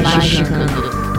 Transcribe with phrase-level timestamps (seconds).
[0.00, 1.11] Magicando.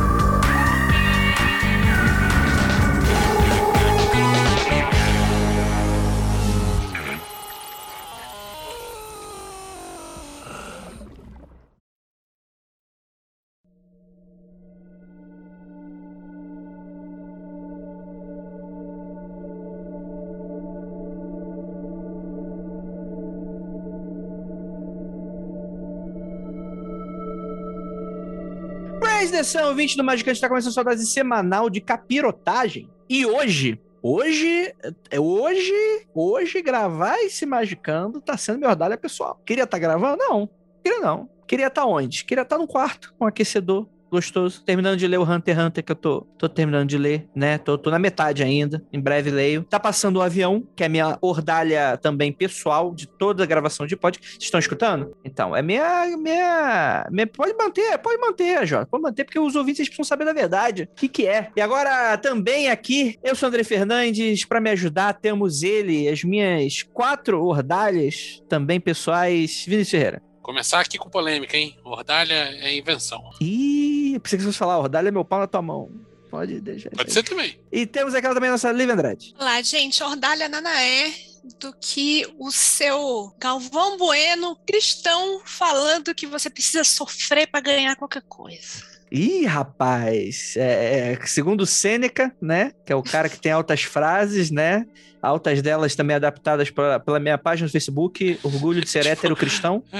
[29.43, 32.89] Atenção, 20 do Magicante está começando sua dose semanal de capirotagem.
[33.09, 34.73] E hoje, hoje,
[35.11, 39.38] é hoje, hoje gravar esse Magicando tá sendo meu ordalha pessoal.
[39.45, 40.16] Queria estar tá gravando?
[40.17, 40.50] Não,
[40.81, 41.30] queria não.
[41.45, 42.23] Queria estar tá onde?
[42.23, 44.64] Queria estar tá no quarto, com um aquecedor, gostoso.
[44.64, 47.58] Terminando de ler o Hunter x Hunter que eu tô, tô terminando de ler, né?
[47.58, 48.83] Tô, tô na metade ainda.
[48.94, 49.64] Em breve leio.
[49.64, 53.95] Tá passando o avião, que é minha ordalha também pessoal de toda a gravação de
[53.95, 54.34] podcast.
[54.34, 55.16] Vocês estão escutando?
[55.23, 57.28] Então, é minha, minha, minha.
[57.28, 58.86] Pode manter, pode manter, Jota.
[58.86, 60.84] Pode manter, porque os ouvintes precisam saber da verdade.
[60.91, 61.50] O que, que é.
[61.56, 64.45] E agora, também aqui, eu sou André Fernandes.
[64.45, 69.66] Para me ajudar, temos ele, as minhas quatro ordalhas também pessoais.
[69.67, 70.33] Vinícius Ferreira.
[70.44, 71.80] Começar aqui com polêmica, hein?
[71.86, 73.23] Ordalha é invenção.
[73.39, 75.89] Ih, pensei que você fosse falar, Ordalha é meu pau na tua mão.
[76.30, 76.89] Pode deixar.
[76.89, 77.58] Pode ser também.
[77.72, 79.33] E temos aquela também, nossa Lívia Andrade.
[79.39, 80.03] Olá, gente.
[80.03, 81.13] Ordalha nada é
[81.59, 88.23] do que o seu Galvão Bueno cristão falando que você precisa sofrer para ganhar qualquer
[88.23, 88.83] coisa.
[89.09, 94.50] Ih, rapaz, é, é, segundo Sêneca, né, que é o cara que tem altas frases,
[94.50, 94.88] né,
[95.23, 99.81] altas delas também adaptadas pra, pela minha página no Facebook, Orgulho de Ser Hétero Cristão.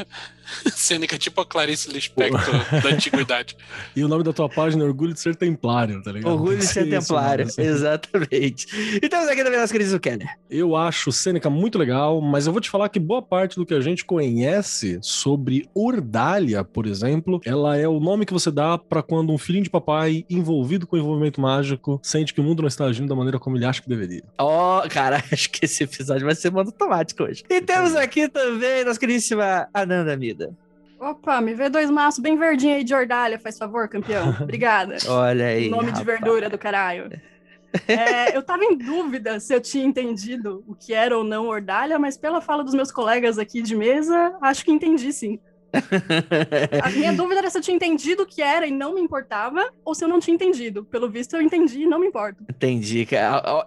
[0.74, 3.56] Cênica, tipo a Clarice Lispector da antiguidade.
[3.96, 6.32] E o nome da tua página é Orgulho de Ser Templário, tá ligado?
[6.32, 8.68] Orgulho de Ser Templário, isso, exatamente.
[9.02, 10.28] E temos aqui também nosso querido Kenner.
[10.50, 13.74] Eu acho Sêneca muito legal, mas eu vou te falar que boa parte do que
[13.74, 19.04] a gente conhece sobre Ordália, por exemplo, ela é o nome que você dá para
[19.04, 22.86] quando um filhinho de papai envolvido com envolvimento mágico sente que o mundo não está
[22.86, 24.24] agindo da maneira como ele acha que deveria.
[24.40, 27.44] Ó, oh, cara, acho que esse episódio vai ser modo automático hoje.
[27.50, 30.56] E temos aqui também nossa queridíssima Ananda Mida.
[31.00, 34.36] Opa, me vê dois maços bem verdinhos aí de ordalha, faz favor, campeão.
[34.42, 34.98] Obrigada.
[35.08, 35.70] Olha aí.
[35.70, 36.00] Nome rapaz.
[36.00, 37.10] de verdura do caralho.
[37.88, 41.98] É, eu tava em dúvida se eu tinha entendido o que era ou não ordalha,
[41.98, 45.40] mas pela fala dos meus colegas aqui de mesa, acho que entendi sim.
[46.84, 49.70] A minha dúvida era se eu tinha entendido o que era e não me importava,
[49.84, 50.84] ou se eu não tinha entendido.
[50.86, 52.44] Pelo visto, eu entendi e não me importo.
[52.50, 53.08] Entendi.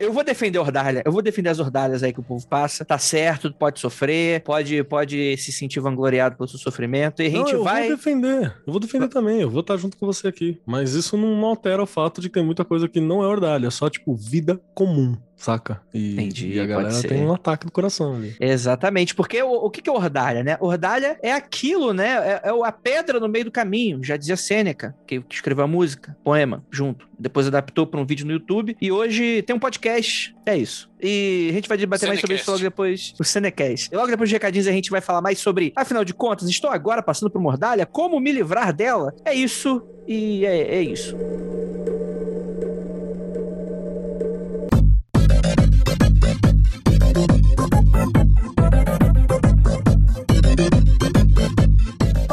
[0.01, 1.03] Eu vou defender a ordalha.
[1.05, 2.85] Eu vou defender as ordalhas aí que o povo passa.
[2.85, 7.23] Tá certo, pode sofrer, pode, pode se sentir vangloriado pelo seu sofrimento.
[7.23, 7.85] E a gente não, eu vai.
[7.85, 8.55] Eu vou defender.
[8.67, 9.41] Eu vou defender também.
[9.41, 10.61] Eu vou estar junto com você aqui.
[10.65, 13.67] Mas isso não altera o fato de que tem muita coisa que não é ordalha.
[13.67, 15.81] É só, tipo, vida comum saca?
[15.93, 18.35] E, Entendi, e a galera tem um ataque do coração ali.
[18.41, 20.57] Exatamente, porque o, o que, que é ordalha, né?
[20.61, 22.41] Ordalha é aquilo, né?
[22.43, 25.69] É, é, a pedra no meio do caminho, já dizia Sêneca, que, que escreveu a
[25.69, 27.07] música, poema, junto.
[27.19, 30.35] Depois adaptou para um vídeo no YouTube e hoje tem um podcast.
[30.45, 30.91] É isso.
[31.01, 33.15] E a gente vai debater mais sobre isso logo depois.
[33.19, 33.91] O Senecast.
[33.93, 36.71] E logo depois de recadinhos a gente vai falar mais sobre, afinal de contas, estou
[36.71, 39.15] agora passando por Mordalha, como me livrar dela.
[39.25, 41.17] É isso e é, é isso.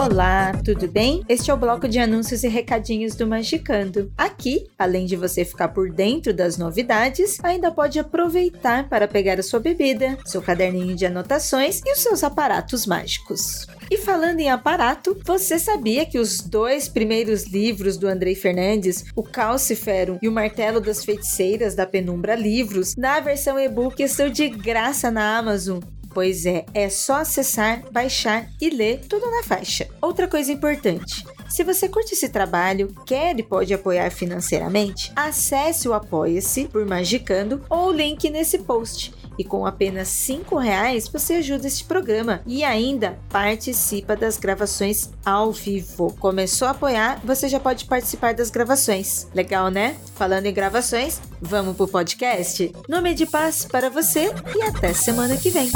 [0.03, 1.23] Olá, tudo bem?
[1.29, 4.11] Este é o bloco de anúncios e recadinhos do Magicando.
[4.17, 9.43] Aqui, além de você ficar por dentro das novidades, ainda pode aproveitar para pegar a
[9.43, 13.65] sua bebida, seu caderninho de anotações e os seus aparatos mágicos.
[13.89, 19.23] E falando em aparato, você sabia que os dois primeiros livros do Andrei Fernandes, o
[19.23, 25.09] Calciferum e o Martelo das Feiticeiras da Penumbra Livros, na versão e-book estão de graça
[25.09, 25.79] na Amazon?
[26.13, 29.87] Pois é, é só acessar, baixar e ler tudo na faixa.
[30.01, 31.25] Outra coisa importante.
[31.49, 37.63] Se você curte esse trabalho, quer e pode apoiar financeiramente, acesse o Apoia-se por Magicando
[37.69, 42.63] ou o link nesse post e com apenas cinco reais você ajuda este programa e
[42.63, 46.13] ainda participa das gravações ao vivo.
[46.19, 49.27] Começou a apoiar, você já pode participar das gravações.
[49.33, 49.95] Legal, né?
[50.15, 52.71] Falando em gravações, vamos pro podcast?
[52.87, 55.69] Nome de paz para você e até semana que vem.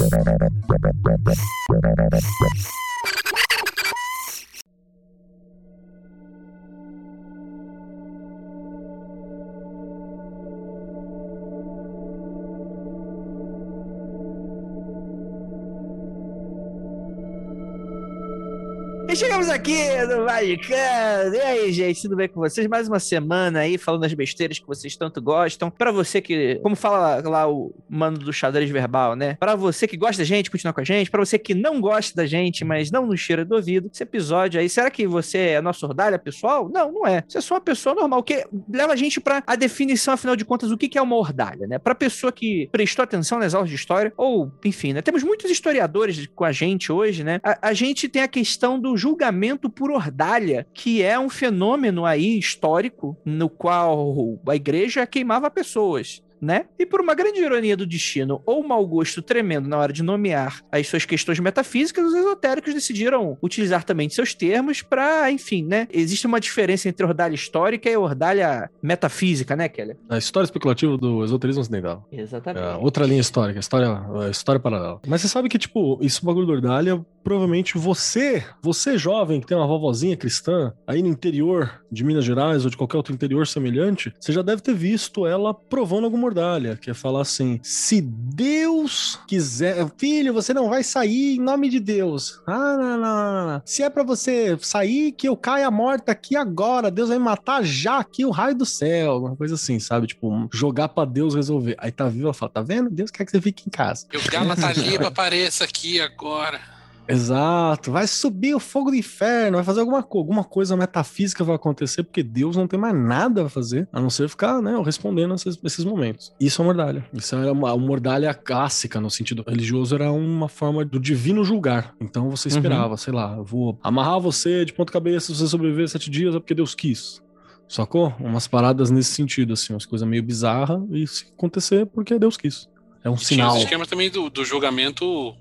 [19.19, 21.36] Deixa chegamos aqui no Magicando.
[21.36, 22.66] E aí, gente, tudo bem com vocês?
[22.66, 25.69] Mais uma semana aí falando as besteiras que vocês tanto gostam.
[25.69, 29.36] Pra você que, como fala lá o mano do xadrez verbal, né?
[29.36, 31.12] Pra você que gosta da gente, continua com a gente.
[31.12, 34.60] Pra você que não gosta da gente, mas não nos cheira do ouvido, esse episódio
[34.60, 36.68] aí, será que você é nosso ordalha pessoal?
[36.68, 37.24] Não, não é.
[37.28, 38.44] Você é só uma pessoa normal, que
[38.74, 41.78] leva a gente pra a definição, afinal de contas, o que é uma ordalha, né?
[41.78, 45.01] Pra pessoa que prestou atenção nas aulas de história, ou, enfim, né?
[45.04, 47.39] Temos muitos historiadores com a gente hoje, né?
[47.44, 49.26] A, a gente tem a questão do julgamento
[49.69, 56.21] por ordalha, que é um fenômeno aí histórico no qual a igreja queimava pessoas.
[56.39, 56.65] Né?
[56.77, 60.62] E por uma grande ironia do destino ou mau gosto tremendo na hora de nomear
[60.71, 65.88] as suas questões metafísicas, os esotéricos decidiram utilizar também seus termos para, enfim, né?
[65.91, 69.95] Existe uma diferença entre ordalha histórica e ordalha metafísica, né, Kelly?
[70.07, 72.07] A história especulativa do esoterismo ocidental.
[72.12, 72.63] Exatamente.
[72.63, 75.01] É, outra linha histórica, história, é, história paralela.
[75.07, 79.57] Mas você sabe que, tipo, isso bagulho do Ordalha, provavelmente você, você jovem que tem
[79.57, 84.13] uma vovozinha cristã, aí no interior de Minas Gerais ou de qualquer outro interior semelhante,
[84.18, 89.19] você já deve ter visto ela provando alguma ordalha, que é falar assim: se Deus
[89.27, 92.41] quiser, filho, você não vai sair em nome de Deus.
[92.47, 93.62] Ah, não, não, não, não.
[93.65, 97.97] Se é pra você sair, que eu caia morta aqui agora, Deus vai matar já
[97.97, 100.07] aqui o raio do céu, uma coisa assim, sabe?
[100.07, 101.75] Tipo, jogar pra Deus resolver.
[101.77, 102.89] Aí tá vivo, ela fala: tá vendo?
[102.89, 104.07] Deus quer que você fique em casa.
[104.13, 104.71] E o Gama tá
[105.06, 106.76] apareça aqui agora.
[107.07, 111.56] Exato, vai subir o fogo do inferno, vai fazer alguma, co- alguma coisa metafísica vai
[111.56, 115.33] acontecer, porque Deus não tem mais nada a fazer, a não ser ficar, né, respondendo
[115.33, 116.33] esses, esses momentos.
[116.39, 117.06] Isso é mordalha.
[117.13, 121.95] Isso era uma, uma mordalha clássica, no sentido religioso, era uma forma do divino julgar.
[122.01, 125.88] Então você esperava, sei lá, eu vou amarrar você de ponta cabeça, se você sobreviver
[125.89, 127.21] sete dias é porque Deus quis.
[127.69, 128.13] Sacou?
[128.19, 132.69] Umas paradas nesse sentido, assim, umas coisas meio bizarras, e se acontecer, porque Deus quis.
[133.03, 133.56] É um E tinha sinal.
[133.57, 135.36] os esquemas também do, do julgamento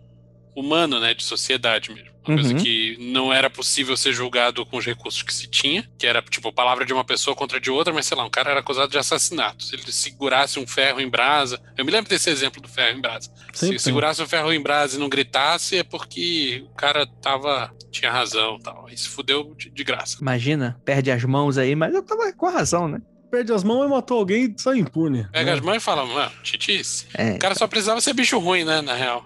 [0.56, 1.14] humano, né?
[1.14, 2.16] De sociedade mesmo.
[2.26, 2.60] Uma coisa Uhum.
[2.60, 6.48] que não era possível ser julgado com os recursos que se tinha, que era, tipo,
[6.48, 8.90] a palavra de uma pessoa contra de outra, mas sei lá, um cara era acusado
[8.90, 9.62] de assassinato.
[9.62, 11.60] Se ele segurasse um ferro em brasa.
[11.78, 13.30] Eu me lembro desse exemplo do ferro em brasa.
[13.52, 13.78] Sempre Se tem.
[13.78, 17.72] segurasse o ferro em brasa e não gritasse, é porque o cara tava.
[17.92, 18.86] tinha razão e tal.
[18.88, 20.18] Aí se fudeu de, de graça.
[20.20, 23.00] Imagina, perde as mãos aí, mas eu tava com razão, né?
[23.30, 25.28] Perde as mãos e matou alguém, sai impune.
[25.30, 25.52] Pega né?
[25.58, 27.06] as mãos e fala, mano, titice.
[27.14, 27.34] É.
[27.34, 29.24] O cara só precisava ser bicho ruim, né, na real.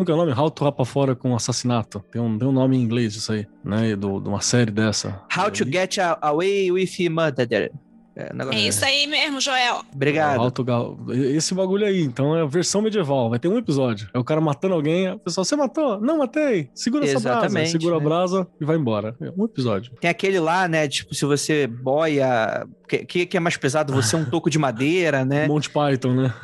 [0.00, 0.32] Como que é o nome?
[0.32, 2.02] How to Rapa Fora com assassinato.
[2.10, 3.94] Tem um, tem um nome em inglês isso aí, né?
[3.94, 5.20] Do, de uma série dessa.
[5.36, 7.70] How to get a- away with murder.
[8.16, 9.82] É, negócio- É isso aí mesmo, Joel.
[9.94, 10.40] Obrigado.
[10.40, 13.30] How to Gal- Esse bagulho aí, então é a versão medieval.
[13.30, 14.08] Vai ter um episódio.
[14.12, 16.00] É o cara matando alguém, a pessoa, você matou?
[16.00, 16.70] Não, matei.
[16.74, 17.38] Segura essa brasa.
[17.46, 18.04] Exatamente, Segura a né?
[18.04, 19.14] brasa e vai embora.
[19.20, 19.92] É um episódio.
[20.00, 20.88] Tem aquele lá, né?
[20.88, 22.66] Tipo, se você boia.
[22.90, 23.92] Que, que, que é mais pesado?
[23.92, 25.46] Você é um toco de madeira, né?
[25.46, 26.34] Monty Python, né?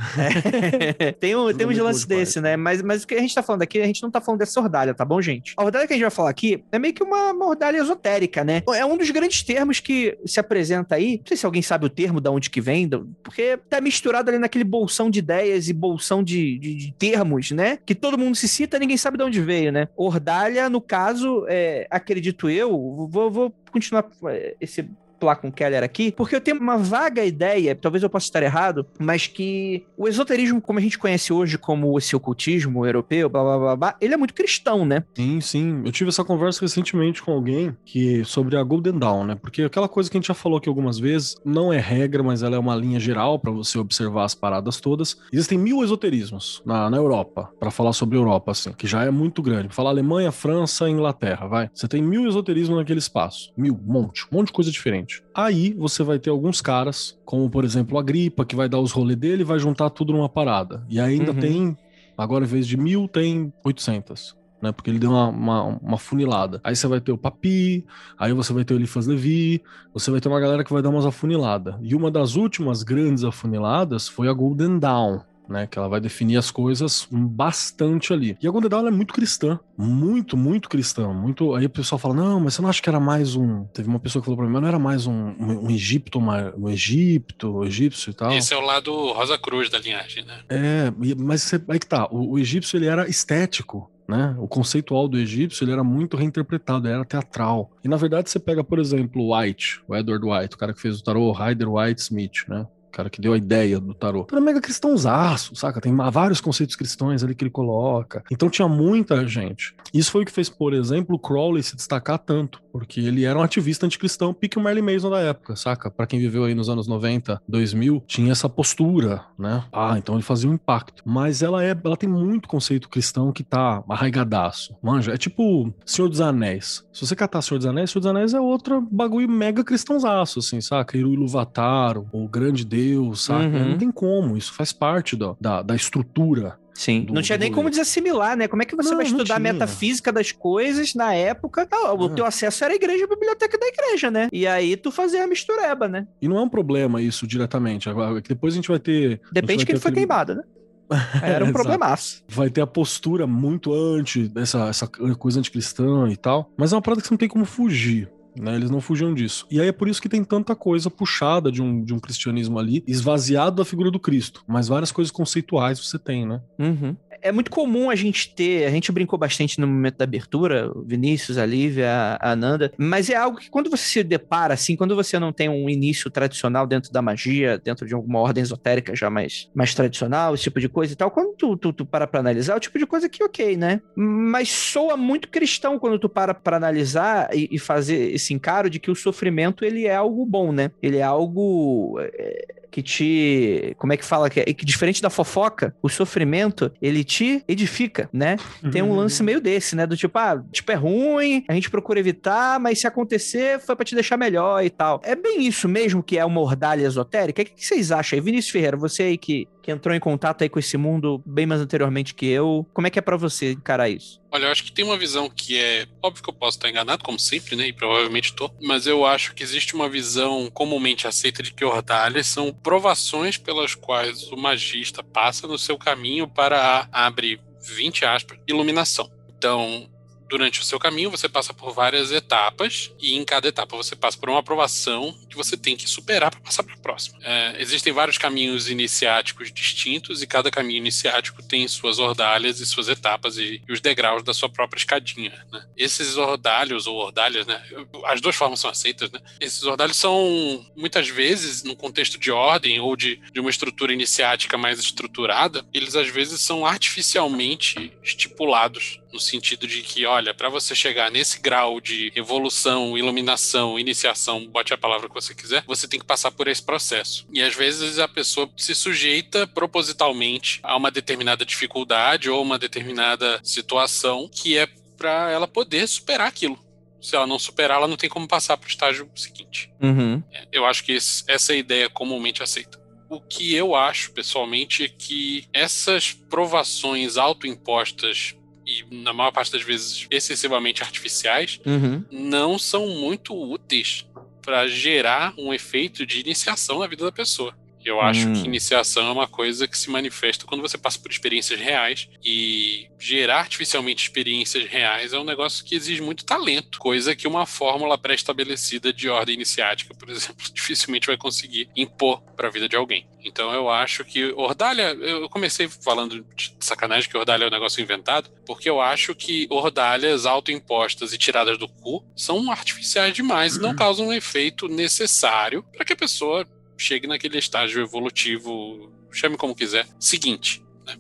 [1.19, 2.56] tem, um, tem uns Muito lances bom de desse, né?
[2.56, 4.60] Mas, mas o que a gente tá falando aqui, a gente não tá falando dessa
[4.60, 5.54] ordalha, tá bom, gente?
[5.56, 8.44] A ordalha que a gente vai falar aqui é meio que uma, uma ordalha esotérica,
[8.44, 8.62] né?
[8.76, 11.16] É um dos grandes termos que se apresenta aí.
[11.19, 12.88] Não sei se alguém sabe o termo, da onde que vem,
[13.25, 17.78] porque tá misturado ali naquele bolsão de ideias e bolsão de, de- de termos, né?
[17.84, 19.88] Que todo mundo se cita, ninguém sabe de onde veio, né?
[19.96, 22.70] Ordalha, no caso, é, acredito eu,
[23.10, 27.75] vou, vou continuar é, esse falar com Keller aqui, porque eu tenho uma vaga ideia,
[27.75, 31.96] talvez eu possa estar errado, mas que o esoterismo, como a gente conhece hoje como
[31.99, 35.04] esse ocultismo europeu, blá blá blá blá, ele é muito cristão, né?
[35.14, 35.82] Sim, sim.
[35.85, 39.35] Eu tive essa conversa recentemente com alguém que sobre a Golden Dawn, né?
[39.35, 42.42] Porque aquela coisa que a gente já falou aqui algumas vezes, não é regra, mas
[42.42, 45.16] ela é uma linha geral para você observar as paradas todas.
[45.32, 49.42] Existem mil esoterismos na, na Europa, para falar sobre Europa, assim, que já é muito
[49.42, 49.75] grande.
[49.75, 51.70] Falar Alemanha, França, Inglaterra, vai.
[51.73, 53.52] Você tem mil esoterismos naquele espaço.
[53.56, 55.05] Mil, um monte, um monte de coisa diferente.
[55.34, 58.92] Aí você vai ter alguns caras, como por exemplo a Gripa, que vai dar os
[58.92, 60.84] rolês dele e vai juntar tudo numa parada.
[60.88, 61.38] E ainda Uhum.
[61.38, 61.76] tem,
[62.16, 64.72] agora em vez de mil, tem 800 né?
[64.72, 66.60] Porque ele deu uma, uma, uma funilada.
[66.64, 67.84] Aí você vai ter o Papi,
[68.18, 70.88] aí você vai ter o Eliphas Levi, você vai ter uma galera que vai dar
[70.88, 71.75] umas afuniladas.
[71.82, 75.20] E uma das últimas grandes afuniladas foi a Golden Dawn.
[75.49, 78.37] Né, que ela vai definir as coisas bastante ali.
[78.43, 79.59] E a ela é muito cristã.
[79.79, 81.12] Muito, muito cristã.
[81.12, 81.55] Muito.
[81.55, 83.65] Aí o pessoal fala: não, mas você não acha que era mais um.
[83.67, 86.19] Teve uma pessoa que falou pra mim, mas não era mais um, um, um Egito,
[86.19, 88.33] uma- um Egipto, um egípcio e tal.
[88.33, 90.41] Esse é o lado Rosa Cruz da linhagem, né?
[90.49, 94.35] É, mas você, aí que tá, o, o egípcio ele era estético, né?
[94.38, 97.71] O conceitual do egípcio ele era muito reinterpretado, era teatral.
[97.85, 100.81] E na verdade você pega, por exemplo, o White, o Edward White, o cara que
[100.81, 102.67] fez o tarô, Rider White Smith, né?
[102.93, 104.26] Cara que deu a ideia do tarô.
[104.31, 105.81] Era mega cristãozaço, saca?
[105.81, 108.25] Tem vários conceitos cristãos ali que ele coloca.
[108.31, 109.75] Então tinha muita gente.
[109.93, 112.62] Isso foi o que fez, por exemplo, o Crowley se destacar tanto.
[112.76, 115.90] Porque ele era um ativista anticristão, pique o Merlin Mason da época, saca?
[115.90, 119.64] Pra quem viveu aí nos anos 90, 2000, tinha essa postura, né?
[119.73, 121.02] Ah, então ele fazia um impacto.
[121.06, 124.76] Mas ela é, ela tem muito conceito cristão que tá arraigadaço.
[124.83, 126.85] Manja, é tipo Senhor dos Anéis.
[126.92, 130.61] Se você catar Senhor dos Anéis, Senhor dos Anéis é outro bagulho mega cristãozaço, assim,
[130.61, 130.99] saca?
[130.99, 133.47] Iru Iluvatar, o grande Deus, saca?
[133.47, 133.71] Uhum.
[133.71, 137.02] Não tem como, isso faz parte da, da, da estrutura Sim.
[137.02, 138.47] do- não tinha nem como desassimilar, né?
[138.49, 141.66] Como é que você Não, vai estudar a metafísica das coisas na época?
[141.71, 142.14] Ah, o É.
[142.14, 144.28] teu acesso era a igreja e a biblioteca da igreja, né?
[144.33, 146.06] E aí tu fazia a mistureba, né?
[146.21, 147.88] E não é um problema isso diretamente.
[147.88, 149.21] Agora, que depois a gente vai ter.
[149.33, 150.42] Depende de quem foi aquele- queimado, né?
[151.23, 152.23] Era um problemaço.
[152.28, 156.52] Vai ter a postura muito anti dessa essa coisa anticristã e tal.
[156.56, 158.09] Mas é uma parada que você não tem como fugir.
[158.38, 159.47] Né, eles não fugiam disso.
[159.50, 162.59] E aí é por isso que tem tanta coisa puxada de um, de um cristianismo
[162.59, 164.45] ali, esvaziado da figura do Cristo.
[164.47, 166.40] Mas várias coisas conceituais você tem, né?
[166.59, 166.97] Uhum.
[167.26, 170.83] É muito comum a gente ter, a gente brincou bastante no momento da abertura, o
[170.83, 171.90] Vinícius, a Lívia,
[172.21, 175.33] a a Nanda, mas é algo que quando você se depara, assim, quando você não
[175.33, 179.75] tem um início tradicional dentro da magia, dentro de alguma ordem esotérica já mais, mais
[179.75, 182.56] tradicional, esse tipo de coisa e tal, quando tu, tu, tu para pra analisar, é
[182.56, 183.80] o tipo de coisa que ok, né?
[183.95, 188.78] Mas soa muito cristão quando tu para pra analisar e, e fazer esse encaro de
[188.78, 190.71] que o sofrimento, ele é algo bom, né?
[190.83, 191.99] Ele é algo...
[192.00, 193.75] é, que te.
[193.78, 194.28] Como é que fala?
[194.28, 198.37] Que, é- que diferente da fofoca, o sofrimento, ele te edifica, né?
[198.71, 199.87] Tem um lance meio desse, né?
[199.87, 203.85] Do tipo, ah, tipo, é ruim, a gente procura evitar, mas se acontecer, foi pra
[203.85, 205.00] te deixar melhor e tal.
[205.04, 207.40] É bem isso mesmo que é uma ordalha esotérica?
[207.40, 208.21] O que, que vocês acham aí?
[208.23, 211.61] Vinícius Ferreira, você aí que, que entrou em contato aí com esse mundo bem mais
[211.61, 214.23] anteriormente que eu, como é que é pra você encarar isso?
[214.30, 215.88] Olha, eu acho que tem uma visão que é.
[216.00, 217.66] Óbvio que eu posso estar enganado, como sempre, né?
[217.66, 218.49] E provavelmente tô.
[218.62, 223.75] Mas eu acho que existe uma visão comumente aceita de que ordalhas são provações pelas
[223.75, 227.40] quais o magista passa no seu caminho para a, abre
[227.76, 229.11] 20 aspas, iluminação.
[229.37, 229.90] Então.
[230.28, 234.18] Durante o seu caminho, você passa por várias etapas, e em cada etapa você passa
[234.18, 237.18] por uma aprovação que você tem que superar para passar para a próxima.
[237.23, 242.88] É, existem vários caminhos iniciáticos distintos, e cada caminho iniciático tem suas ordalhas e suas
[242.88, 245.47] etapas e, e os degraus da sua própria escadinha.
[245.52, 245.64] Né?
[245.76, 247.62] Esses ordalhos ou ordalhas, né?
[248.04, 249.21] As duas formas são aceitas, né?
[249.40, 254.59] Esses ordalhos são muitas vezes, no contexto de ordem ou de, de uma estrutura iniciática
[254.59, 260.75] mais estruturada, eles às vezes são artificialmente estipulados no sentido de que, olha, para você
[260.75, 265.98] chegar nesse grau de evolução, iluminação, iniciação, bote a palavra que você quiser, você tem
[266.00, 267.26] que passar por esse processo.
[267.32, 273.40] E às vezes a pessoa se sujeita propositalmente a uma determinada dificuldade ou uma determinada
[273.42, 276.58] situação que é para ela poder superar aquilo.
[277.00, 279.70] Se ela não superar, ela não tem como passar para o estágio seguinte.
[279.80, 280.22] Uhum.
[280.32, 282.80] É, Eu acho que esse- essa é a ideia comumente aceita.
[283.08, 288.34] O que eu acho, pessoalmente, é que essas provações autoimpostas
[288.66, 292.04] e, na maior parte das vezes, excessivamente artificiais, Uhum.
[292.11, 294.04] não são muito úteis
[294.42, 297.56] para gerar um efeito de iniciação na vida da pessoa.
[297.87, 298.33] Eu acho Hum.
[298.33, 302.88] que iniciação é uma coisa que se manifesta quando você passa por experiências reais e
[302.99, 307.97] gerar artificialmente experiências reais é um negócio que exige muito talento, coisa que uma fórmula
[307.97, 313.07] pré-estabelecida de ordem iniciática, por exemplo, dificilmente vai conseguir impor para a vida de alguém.
[313.25, 317.83] Então eu acho que Ordalha, eu comecei falando de sacanagem que Ordalha é um negócio
[317.83, 323.61] inventado, porque eu acho que Ordalhas autoimpostas e tiradas do cu são artificiais demais e
[323.61, 329.54] não causam um efeito necessário para que a pessoa chegue naquele estágio evolutivo, chame como
[329.54, 330.62] quiser, seguinte.
[330.87, 330.97] Né?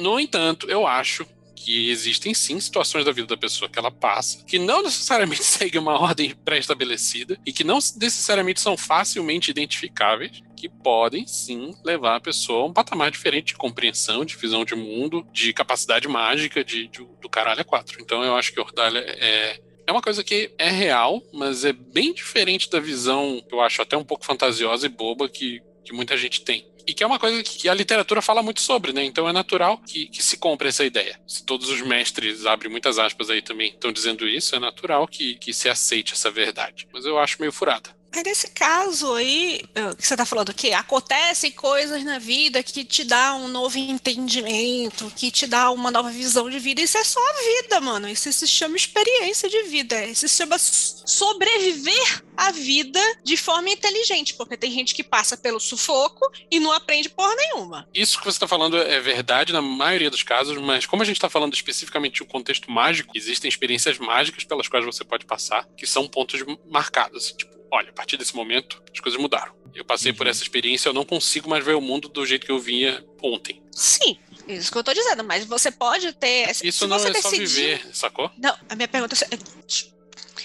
[0.00, 4.44] No entanto, eu acho que existem sim situações da vida da pessoa que ela passa,
[4.44, 10.68] que não necessariamente seguem uma ordem pré-estabelecida e que não necessariamente são facilmente identificáveis, que
[10.68, 15.26] podem sim levar a pessoa a um patamar diferente de compreensão, de visão de mundo,
[15.32, 18.00] de capacidade mágica de, de- do caralho a quatro.
[18.00, 22.12] Então eu acho que Ordalha é, é uma coisa que é real, mas é bem
[22.12, 26.42] diferente da visão, eu acho até um pouco fantasiosa e boba que, que muita gente
[26.42, 26.66] tem.
[26.86, 29.04] E que é uma coisa que a literatura fala muito sobre, né?
[29.04, 31.20] Então é natural que, que se compre essa ideia.
[31.26, 35.36] Se todos os mestres, abre muitas aspas aí também, estão dizendo isso, é natural que,
[35.36, 36.88] que se aceite essa verdade.
[36.92, 37.90] Mas eu acho meio furada.
[38.14, 42.84] Mas nesse caso aí, eh, que você tá falando que acontecem coisas na vida que
[42.84, 46.82] te dá um novo entendimento, que te dá uma nova visão de vida.
[46.82, 48.08] Isso é só a vida, mano.
[48.08, 50.04] Isso se chama experiência de vida.
[50.04, 55.58] Isso se chama sobreviver a vida de forma inteligente, porque tem gente que passa pelo
[55.60, 57.88] sufoco e não aprende porra nenhuma.
[57.94, 61.16] Isso que você está falando é verdade na maioria dos casos, mas como a gente
[61.16, 65.66] está falando especificamente de um contexto mágico, existem experiências mágicas pelas quais você pode passar,
[65.76, 67.32] que são pontos marcados.
[67.32, 69.54] tipo, olha, a partir desse momento, as coisas mudaram.
[69.74, 72.52] Eu passei por essa experiência, eu não consigo mais ver o mundo do jeito que
[72.52, 73.62] eu vinha ontem.
[73.72, 76.50] Sim, isso que eu tô dizendo, mas você pode ter.
[76.62, 77.46] Isso não é só decidir-
[77.78, 78.30] viver, sacou?
[78.38, 79.38] Não, a minha pergunta é.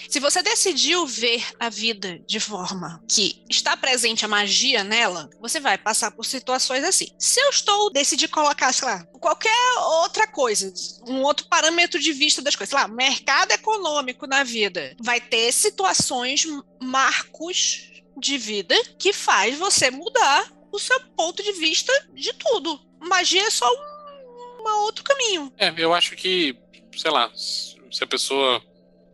[0.08, 5.60] Se você decidiu ver a vida de forma que está presente a magia nela, você
[5.60, 7.08] vai passar por situações assim.
[7.18, 9.54] Se eu estou decidir colocar, sei lá, qualquer
[10.02, 10.72] outra coisa,
[11.06, 15.52] um outro parâmetro de vista das coisas, sei lá, mercado econômico na vida, vai ter
[15.52, 16.46] situações,
[16.80, 22.80] marcos de vida que faz você mudar o seu ponto de vista de tudo.
[23.00, 25.52] Magia é só um, um outro caminho.
[25.58, 26.56] É, eu acho que,
[26.96, 28.62] sei lá, se a pessoa,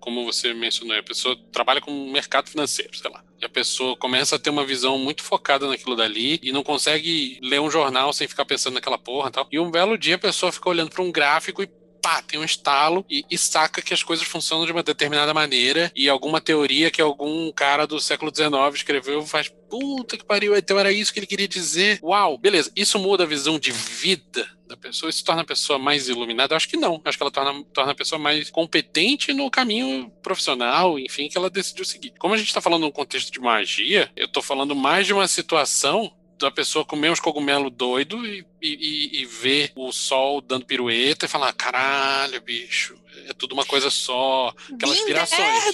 [0.05, 3.25] como você mencionou, a pessoa trabalha com mercado financeiro, sei lá.
[3.41, 7.39] E a pessoa começa a ter uma visão muito focada naquilo dali e não consegue
[7.43, 9.49] ler um jornal sem ficar pensando naquela porra e tal.
[9.51, 11.71] E um belo dia a pessoa fica olhando para um gráfico e
[12.05, 15.91] pá, tem um estalo e, e, saca que as coisas funcionam de uma determinada maneira
[15.97, 20.79] e alguma teoria que algum cara do século XIX escreveu faz puta que pariu, então
[20.79, 21.99] era isso que ele queria dizer.
[22.03, 22.71] Uau, beleza.
[22.77, 25.09] Isso muda a visão de vida da pessoa?
[25.09, 26.55] Isso torna a pessoa mais iluminada?
[26.55, 27.01] Acho que não.
[27.07, 31.49] Acho que ela torna, torna a pessoa mais competente no caminho profissional, enfim, que ela
[31.49, 32.13] decidiu seguir.
[32.19, 35.27] Como a gente está falando num contexto de magia, eu estou falando mais de uma
[35.27, 41.27] situação da pessoa comer uns cogumelos doido e, e, e, ver o sol dando pirueta
[41.27, 42.97] e falar: caralho, bicho,
[43.29, 44.53] é tudo uma coisa só.
[44.73, 45.65] Aquelas inspirações.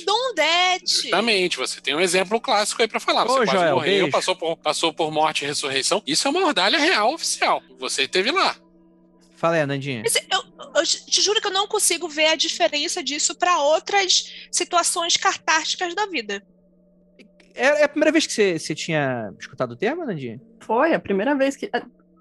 [0.80, 3.24] Justamente, você tem um exemplo clássico aí para falar.
[3.24, 6.02] Você Ô, quase Joel, morreu, passou por, passou por morte e ressurreição.
[6.06, 7.62] Isso é uma ordalha real oficial.
[7.78, 8.56] Você esteve lá.
[9.36, 10.02] Fala aí, Nandinha.
[10.30, 10.44] Eu,
[10.76, 15.94] eu, te juro que eu não consigo ver a diferença disso para outras situações cartásticas
[15.94, 16.46] da vida.
[17.60, 20.40] É, é, a primeira vez que você, você tinha escutado o termo, Nandinha?
[20.60, 21.70] Foi, a primeira vez que.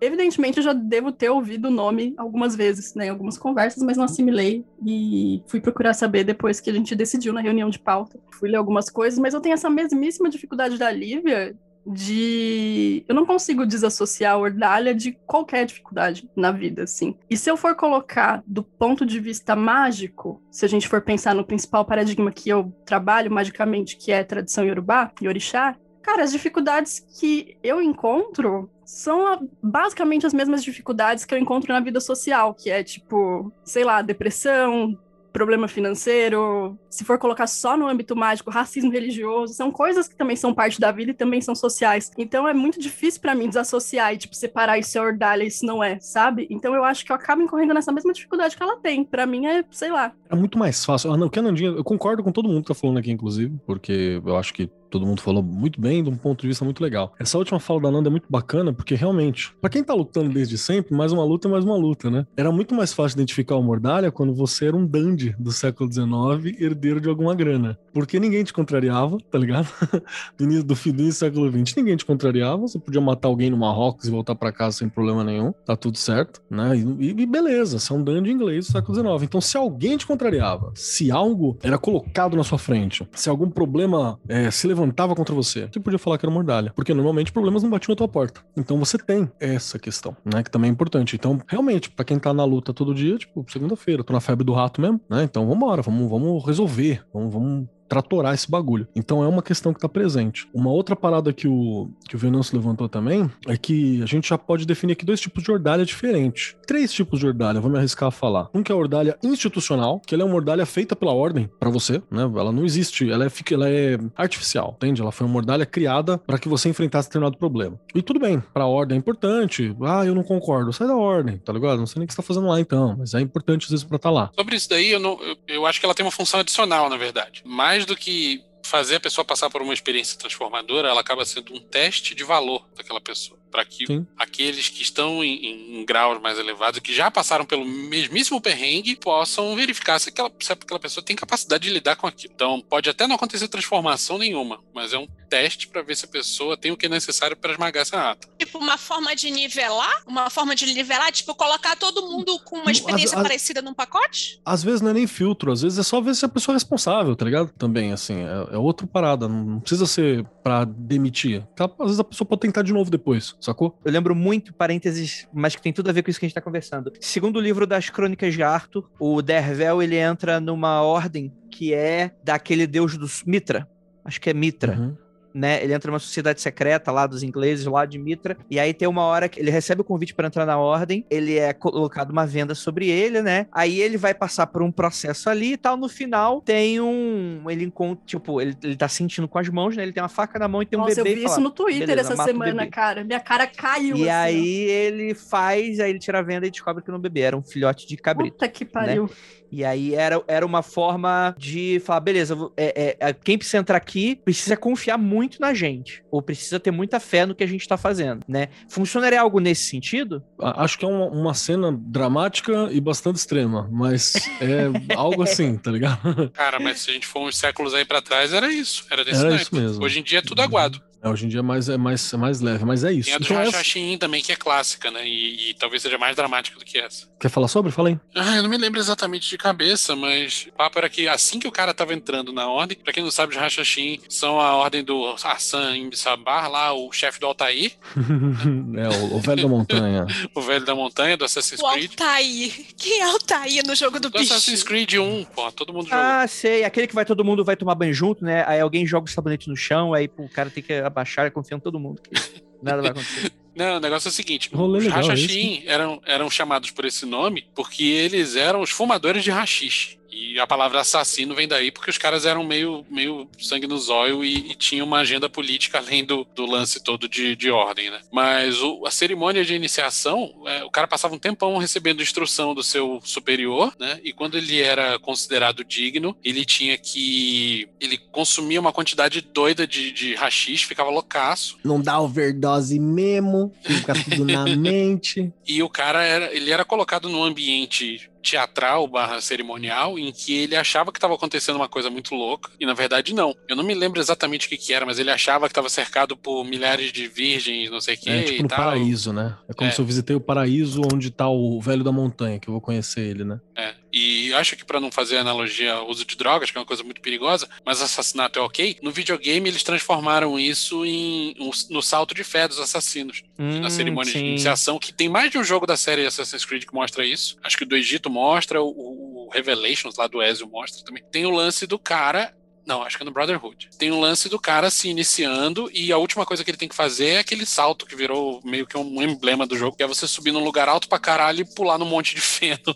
[0.01, 3.98] Evidentemente, eu já devo ter ouvido o nome algumas vezes, né, em algumas conversas, mas
[3.98, 8.17] não assimilei e fui procurar saber depois que a gente decidiu na reunião de pauta.
[8.31, 11.53] Fui ler algumas coisas, mas eu tenho essa mesmíssima dificuldade da Lívia
[11.86, 13.03] de.
[13.07, 17.15] Eu não consigo desassociar a ordalha de qualquer dificuldade na vida, assim.
[17.29, 21.33] E se eu for colocar do ponto de vista mágico, se a gente for pensar
[21.33, 27.00] no principal paradigma que eu trabalho magicamente, que é tradição yorubá, yorixá, cara, as dificuldades
[27.00, 32.71] que eu encontro são basicamente as mesmas dificuldades que eu encontro na vida social, que
[32.71, 34.97] é tipo, sei lá, depressão,
[35.39, 40.36] problema financeiro, se for colocar só no âmbito mágico, racismo religioso, são coisas que também
[40.36, 42.12] são parte da vida e também são sociais.
[42.17, 45.82] Então é muito difícil para mim desassociar e, tipo, separar isso é ordalha isso não
[45.82, 46.45] é, sabe?
[46.49, 49.06] Então eu acho que eu acabo incorrendo nessa mesma dificuldade que ela tem.
[49.06, 50.12] Para mim é, sei lá.
[50.30, 51.10] É muito mais fácil.
[51.13, 54.21] O que a Nandinha, eu concordo com todo mundo que tá falando aqui, inclusive, porque
[54.25, 57.13] eu acho que todo mundo falou muito bem, de um ponto de vista muito legal.
[57.19, 60.58] Essa última fala da Nanda é muito bacana, porque realmente, para quem tá lutando desde
[60.58, 62.25] sempre, mais uma luta é mais uma luta, né?
[62.36, 66.60] Era muito mais fácil identificar o Mordalha quando você era um dandy do século XIX,
[66.60, 67.78] herdeiro de alguma grana.
[67.93, 69.67] Porque ninguém te contrariava, tá ligado?
[70.38, 73.58] do início do fim do século XX, ninguém te contrariava, você podia matar alguém no
[73.58, 76.75] Marrocos e voltar para casa sem problema nenhum, tá tudo certo, né?
[76.78, 79.23] E, e beleza, você é um dandy inglês do século XIX.
[79.23, 84.19] Então, se alguém te contrariava, se algo era colocado na sua frente, se algum problema
[84.28, 86.71] é, se levantava levantava contra você, você podia falar que era mordalha.
[86.75, 88.41] Porque normalmente problemas não batiam na tua porta.
[88.55, 90.43] Então você tem essa questão, né?
[90.43, 91.15] Que também é importante.
[91.15, 94.53] Então, realmente, para quem tá na luta todo dia, tipo, segunda-feira, tô na febre do
[94.53, 95.23] rato mesmo, né?
[95.23, 98.88] Então vambora, vamos, vamos resolver, vamos, vamos tratorar esse bagulho.
[98.95, 100.47] Então é uma questão que tá presente.
[100.54, 104.38] Uma outra parada que o, que o Venâncio levantou também é que a gente já
[104.38, 106.56] pode definir aqui dois tipos de ordalha diferentes.
[106.67, 108.49] Três tipos de ordalha, vou me arriscar a falar.
[108.54, 111.69] Um que é a ordalha institucional, que ela é uma ordalha feita pela ordem para
[111.69, 112.21] você, né?
[112.21, 115.02] Ela não existe, ela é, ela é artificial, entende?
[115.02, 117.80] Ela foi uma ordalha criada para que você enfrentasse determinado problema.
[117.95, 119.75] E tudo bem, pra ordem é importante.
[119.82, 120.71] Ah, eu não concordo.
[120.71, 121.80] Sai da ordem, tá ligado?
[121.80, 123.86] Não sei nem o que você tá fazendo lá então, mas é importante às vezes
[123.86, 124.32] pra estar tá lá.
[124.36, 126.97] Sobre isso daí, eu, não, eu, eu acho que ela tem uma função adicional, na
[126.97, 127.41] verdade.
[127.45, 131.53] Mas mais do que fazer a pessoa passar por uma experiência transformadora, ela acaba sendo
[131.53, 134.05] um teste de valor daquela pessoa para que Sim.
[134.15, 139.55] aqueles que estão em, em, graus mais elevados, que já passaram pelo mesmíssimo perrengue, possam
[139.55, 142.31] verificar se aquela, se aquela pessoa tem capacidade de lidar com aquilo.
[142.35, 146.07] Então, pode até não acontecer transformação nenhuma, mas é um teste para ver se a
[146.07, 148.27] pessoa tem o que é necessário para esmagar essa rata.
[148.37, 150.03] Tipo, uma forma de nivelar?
[150.07, 151.11] Uma forma de nivelar?
[151.11, 154.41] Tipo, colocar todo mundo com uma experiência as, parecida num pacote?
[154.45, 156.57] Às vezes não é nem filtro, às vezes é só ver se a pessoa é
[156.57, 157.51] responsável, tá ligado?
[157.57, 159.27] Também, assim, é, é outra parada.
[159.27, 161.45] Não precisa ser para demitir.
[161.57, 163.77] Às vezes a pessoa pode tentar de novo depois sacou?
[163.83, 166.35] Eu lembro muito, parênteses, mas que tem tudo a ver com isso que a gente
[166.35, 166.91] tá conversando.
[166.99, 172.11] Segundo o livro das Crônicas de Arthur, o Dervel, ele entra numa ordem que é
[172.23, 173.67] daquele deus dos Mitra.
[174.03, 174.77] Acho que é Mitra.
[174.77, 175.09] Uhum
[175.39, 175.63] né?
[175.63, 178.38] Ele entra numa sociedade secreta lá dos ingleses, lá de Mitra.
[178.49, 181.06] E aí tem uma hora que ele recebe o convite para entrar na ordem.
[181.10, 183.47] Ele é colocado uma venda sobre ele, né?
[183.52, 185.78] Aí ele vai passar por um processo ali e tal.
[185.78, 187.43] No final tem um.
[187.49, 189.84] Ele encontra, tipo, ele, ele tá sentindo com as mãos, né?
[189.84, 191.12] Ele tem uma faca na mão e tem um Nossa, bebê.
[191.12, 193.04] Eu vi isso no Twitter essa semana, cara.
[193.04, 193.95] Minha cara caiu.
[193.95, 194.71] E assim, aí ó.
[194.71, 197.88] ele faz, aí ele tira a venda e descobre que no bebê era um filhote
[197.88, 198.34] de cabrito.
[198.34, 199.04] Puta que pariu.
[199.04, 199.10] Né?
[199.51, 204.19] E aí era, era uma forma de falar, beleza, é, é, quem precisa entrar aqui
[204.23, 206.03] precisa confiar muito na gente.
[206.12, 208.49] Ou precisa ter muita fé no que a gente tá fazendo, né?
[208.67, 210.23] Funcionaria algo nesse sentido?
[210.39, 215.71] Acho que é uma, uma cena dramática e bastante extrema, mas é algo assim, tá
[215.71, 216.29] ligado?
[216.31, 218.85] Cara, mas se a gente for uns séculos aí pra trás, era isso.
[218.89, 219.83] Era desse Era isso mesmo.
[219.83, 220.81] Hoje em dia é tudo aguado.
[221.01, 223.05] É, hoje em dia é mais, é mais, é mais leve, mas é isso.
[223.07, 225.07] Tem a do Então, essa- Rachachim também, que é clássica, né?
[225.07, 227.07] E, e talvez seja mais dramática do que essa.
[227.19, 227.71] Quer falar sobre?
[227.71, 227.99] Fala aí.
[228.15, 231.47] Ah, eu não me lembro exatamente de cabeça, mas o papo era que assim que
[231.47, 234.83] o cara tava entrando na ordem, pra quem não sabe, os Rachachim são a ordem
[234.83, 237.71] do Hassan Ibn Sabar, lá o chefe do Altair,
[238.77, 240.05] é, o, o velho da montanha.
[240.35, 241.91] o velho da montanha do Assassin's O Creed.
[241.91, 242.51] Altair.
[242.77, 244.65] Quem é Altair no jogo do Do Assassin's bicho?
[244.65, 245.97] Creed 1, pô, todo mundo jogou.
[245.99, 246.63] Ah, sei.
[246.63, 248.43] Aquele que vai todo mundo vai tomar banho junto, né?
[248.47, 251.62] Aí alguém joga o sabonete no chão, aí pô, o cara tem que abaixar confiando
[251.62, 252.02] em todo mundo.
[252.02, 253.32] que nada vai acontecer.
[253.56, 257.06] Não, o negócio é o seguinte: Rolê os legal Rachachim eram, eram chamados por esse
[257.06, 259.98] nome porque eles eram os fumadores de rachixe.
[260.12, 264.24] E a palavra assassino vem daí porque os caras eram meio, meio sangue no zóio
[264.24, 268.00] e, e tinham uma agenda política além do, do lance todo de, de ordem, né?
[268.12, 272.63] Mas o- a cerimônia de iniciação, é, o cara passava um tempão recebendo instrução do
[272.63, 274.00] seu superior, né?
[274.04, 277.67] E quando ele era considerado digno, ele tinha que.
[277.80, 281.58] Ele consumia uma quantidade doida de, de rachixe, ficava loucaço.
[281.63, 285.32] Não dá overdose mesmo, fica tudo na mente.
[285.48, 290.55] E o cara era, ele era colocado num ambiente teatral barra cerimonial em que ele
[290.55, 293.34] achava que estava acontecendo uma coisa muito louca e na verdade não.
[293.47, 296.15] Eu não me lembro exatamente o que, que era, mas ele achava que estava cercado
[296.17, 298.58] por milhares de virgens, não sei o que É tipo no tal.
[298.58, 299.38] paraíso, né?
[299.47, 299.73] É como É.
[299.73, 303.01] se eu visitei o paraíso onde tá o velho da montanha, que eu vou conhecer
[303.01, 303.39] ele, né?
[303.60, 303.76] É.
[303.91, 306.84] E acho que para não fazer analogia ao uso de drogas, que é uma coisa
[306.84, 312.13] muito perigosa, mas assassinato é ok, no videogame eles transformaram isso em um- no salto
[312.13, 313.24] de fé dos assassinos.
[313.38, 314.26] na Hum, cerimônia de sim.
[314.26, 317.38] iniciação, que tem mais de um jogo da série Assassin's Creed que mostra isso.
[317.41, 321.02] Acho que o do Egito mostra, o, o Revelations lá do Ezio mostra também.
[321.10, 322.34] Tem o lance do cara.
[322.69, 323.67] Não, acho que é no Brotherhood.
[323.79, 326.75] Tem o lance do cara se iniciando e a última coisa que ele tem que
[326.75, 330.08] fazer é aquele salto que virou meio que um emblema do jogo, que é você
[330.08, 332.75] subir num lugar alto pra caralho e pular num monte de feno.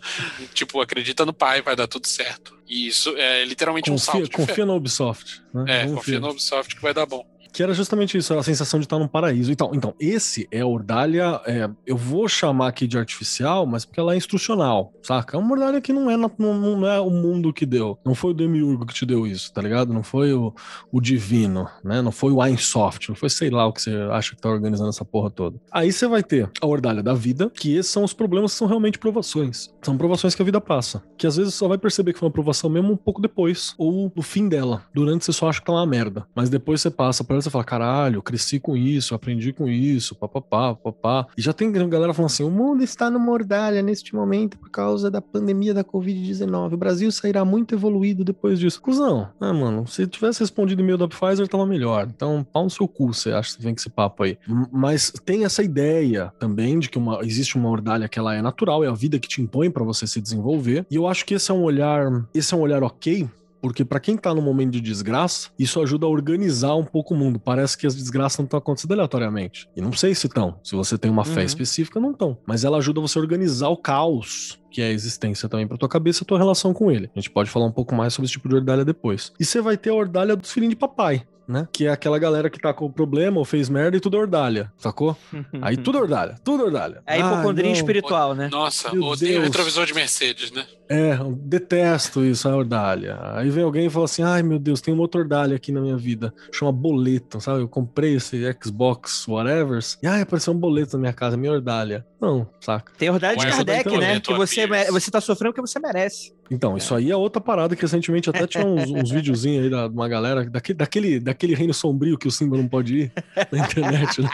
[0.52, 2.58] tipo, acredita no pai, vai dar tudo certo.
[2.68, 5.44] E isso é literalmente um Confia, salto de confia na Ubisoft.
[5.54, 5.66] Né?
[5.68, 5.96] É, Confia.
[5.96, 7.24] confia no Ubisoft que vai dar bom.
[7.54, 9.52] Que era justamente isso, era a sensação de estar num paraíso.
[9.52, 14.00] Então, então esse é a Ordalha, é, eu vou chamar aqui de artificial, mas porque
[14.00, 15.38] ela é instrucional, saca?
[15.38, 18.00] É uma Ordalha que não é, não, não é o mundo que deu.
[18.04, 19.94] Não foi o Demiurgo que te deu isso, tá ligado?
[19.94, 20.52] Não foi o,
[20.92, 22.02] o Divino, né?
[22.02, 24.90] Não foi o Ainsoft, não foi sei lá o que você acha que tá organizando
[24.90, 25.62] essa porra toda.
[25.72, 28.68] Aí você vai ter a Ordalha da vida, que esses são os problemas que são
[28.68, 29.72] realmente provações.
[29.84, 31.04] São provações que a vida passa.
[31.16, 34.12] Que às vezes só vai perceber que foi uma provação mesmo um pouco depois, ou
[34.16, 34.84] no fim dela.
[34.92, 36.26] Durante você só acha que tá uma merda.
[36.36, 40.76] Mas depois você passa e você fala: caralho, cresci com isso, aprendi com isso, papapá,
[40.76, 41.28] papapá.
[41.38, 45.10] E já tem galera falando assim: o mundo está numa ordalha neste momento por causa
[45.12, 46.74] da pandemia da Covid-19.
[46.74, 48.82] O Brasil sairá muito evoluído depois disso.
[48.82, 49.88] Cusão, né, mano?
[49.88, 52.08] Se tivesse respondido e-mail da Pfizer, tava melhor.
[52.14, 54.38] Então, pau no seu cu, você acha que vem com esse papo aí.
[54.72, 58.84] Mas tem essa ideia também de que uma, existe uma ordalha que ela é natural,
[58.84, 60.86] é a vida que te impõe pra você se desenvolver.
[60.90, 63.28] E eu acho que esse é um olhar, esse é um olhar ok,
[63.64, 67.18] porque pra quem tá no momento de desgraça, isso ajuda a organizar um pouco o
[67.18, 67.40] mundo.
[67.40, 69.70] Parece que as desgraças não estão acontecendo aleatoriamente.
[69.74, 70.60] E não sei se estão.
[70.62, 71.46] Se você tem uma fé Uhum.
[71.46, 72.38] específica, não estão.
[72.46, 75.88] Mas ela ajuda você a organizar o caos que é a existência também pra tua
[75.88, 77.08] cabeça e a tua relação com ele.
[77.16, 79.32] A gente pode falar um pouco mais sobre esse tipo de ordalha depois.
[79.40, 81.24] E você vai ter a ordalha dos filhinhos de papai.
[81.48, 81.68] Né?
[81.74, 84.72] Que é aquela galera que tá com problema ou fez merda e tudo é ordalha,
[84.78, 85.18] sacou?
[85.62, 87.04] Aí tudo é ordalha, tudo é ordalha.
[87.06, 88.48] É Ah, hipocondria não, espiritual, né?
[88.50, 89.44] Nossa, Meu odeio Deus.
[89.46, 90.66] retrovisor de Mercedes, né?
[90.90, 93.18] É, eu detesto isso, a ordalha.
[93.36, 95.82] Aí vem alguém e fala assim: ai meu Deus, tem uma outra ordalha aqui na
[95.82, 96.34] minha vida.
[96.52, 97.62] Chama boleto, sabe?
[97.62, 99.80] Eu comprei esse Xbox, whatever.
[100.04, 102.06] E ai, apareceu um boleto na minha casa, minha ordalha.
[102.22, 102.92] Não, saca?
[102.98, 104.20] Tem ordalha de Kardec, né?
[104.20, 106.34] Que você, você tá sofrendo porque você merece.
[106.54, 109.88] Então, isso aí é outra parada que recentemente até tinha uns, uns videozinhos aí da,
[109.88, 113.12] uma galera, daquele, daquele, daquele reino sombrio que o Simba não pode ir
[113.52, 114.30] na internet, né?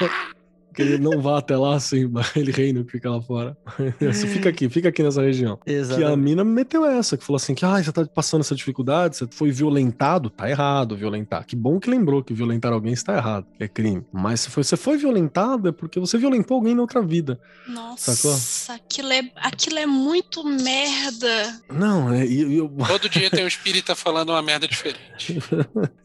[0.79, 3.57] Que ele não vá até lá, Simba, aquele reino que fica lá fora.
[3.99, 5.59] Você fica aqui, fica aqui nessa região.
[5.65, 9.17] Que a mina meteu essa, que falou assim: que ah, você tá passando essa dificuldade,
[9.17, 11.45] você foi violentado, tá errado violentar.
[11.45, 14.03] Que bom que lembrou que violentar alguém está errado, é crime.
[14.13, 17.39] Mas se foi- você foi violentado é porque você violentou alguém na outra vida.
[17.67, 18.75] Nossa, Sacou?
[18.75, 21.59] aquilo é, aquilo é muito merda.
[21.71, 25.39] Não, é, e eu, Todo dia tem um espírita falando uma merda diferente.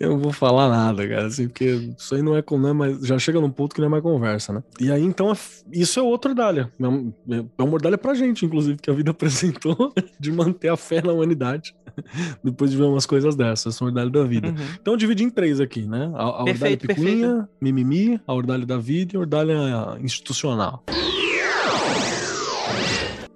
[0.01, 2.73] eu não vou falar nada, cara, assim, porque isso aí não é, com- não é
[2.73, 3.01] mais.
[3.07, 4.63] Já chega num ponto que não é mais conversa, né?
[4.81, 5.37] E aí, então, é-
[5.73, 6.71] isso é outra ordalha.
[6.81, 11.01] É é uma ordalha pra gente, inclusive, que a vida apresentou de manter a fé
[11.01, 11.75] na humanidade.
[12.43, 14.49] Depois de ver umas coisas dessas, essa ordalha da vida.
[14.49, 14.55] Uhum.
[14.81, 16.11] Então eu dividi em três aqui, né?
[16.15, 19.55] A, a ordalha Perfeito, picuinha, mimimi, a ordalha da vida e a ordalha
[20.01, 20.83] institucional.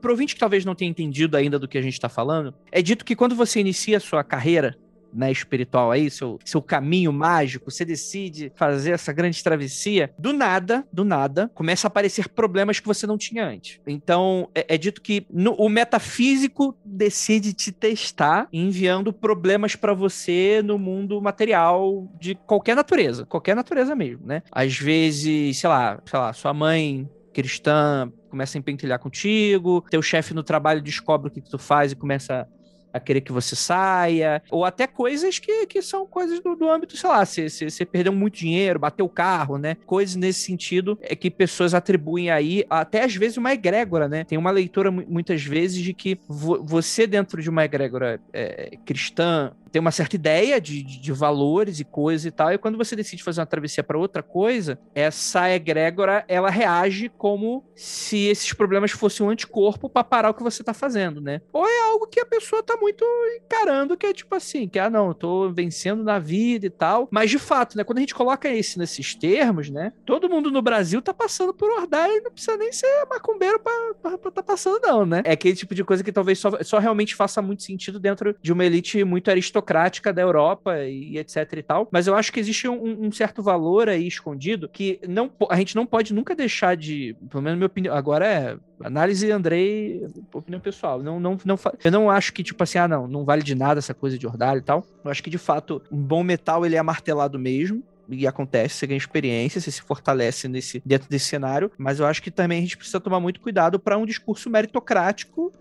[0.00, 2.80] pro ouvinte que talvez não tenha entendido ainda do que a gente tá falando, é
[2.82, 4.76] dito que quando você inicia a sua carreira
[5.12, 10.86] né, espiritual aí, seu, seu caminho mágico, você decide fazer essa grande travessia, do nada,
[10.92, 13.80] do nada, começa a aparecer problemas que você não tinha antes.
[13.86, 20.62] Então, é, é dito que no, o metafísico decide te testar, enviando problemas para você
[20.64, 24.42] no mundo material de qualquer natureza, qualquer natureza mesmo, né?
[24.50, 30.34] Às vezes, sei lá, sei lá, sua mãe cristã começa a empentilhar contigo, teu chefe
[30.34, 32.48] no trabalho descobre o que, que tu faz e começa
[32.92, 36.96] a querer que você saia, ou até coisas que, que são coisas do, do âmbito,
[36.96, 39.76] sei lá, você, perdeu muito dinheiro, bateu o carro, né?
[39.86, 44.24] Coisas nesse sentido é que pessoas atribuem aí, até às vezes, uma egrégora, né?
[44.24, 49.52] Tem uma leitura muitas vezes de que vo, você, dentro de uma egrégora é, cristã,
[49.68, 52.96] tem uma certa ideia de, de, de, valores e coisas e tal, e quando você
[52.96, 58.90] decide fazer uma travessia para outra coisa, essa egrégora, ela reage como se esses problemas
[58.90, 61.40] fossem um anticorpo para parar o que você tá fazendo, né?
[61.52, 63.04] Ou é algo que a pessoa tá muito
[63.36, 67.08] encarando, que é tipo assim, que, ah, não, eu tô vencendo na vida e tal,
[67.10, 70.62] mas de fato, né, quando a gente coloca isso nesses termos, né, todo mundo no
[70.62, 74.80] Brasil tá passando por ordem e não precisa nem ser macumbeiro pra, pra tá passando
[74.80, 75.22] não, né?
[75.24, 78.52] É aquele tipo de coisa que talvez só, só realmente faça muito sentido dentro de
[78.52, 81.88] uma elite muito aristocrática aristocrática da Europa e, etc e tal.
[81.90, 85.76] Mas eu acho que existe um, um, certo valor aí escondido que não, a gente
[85.76, 91.02] não pode nunca deixar de, pelo menos minha opinião, agora é análise Andrei, opinião pessoal.
[91.02, 93.78] Não, não, não, eu não acho que, tipo assim, ah, não, não vale de nada
[93.78, 94.84] essa coisa de ordalho e tal.
[95.04, 98.86] Eu acho que, de fato, um bom metal, ele é martelado mesmo e acontece, você
[98.86, 102.62] ganha experiência, você se fortalece nesse, dentro desse cenário, mas eu acho que também a
[102.62, 105.52] gente precisa tomar muito cuidado para um discurso meritocrático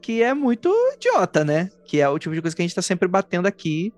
[0.00, 1.70] que é muito idiota, né?
[1.84, 3.92] Que é o tipo de coisa que a gente tá sempre batendo aqui,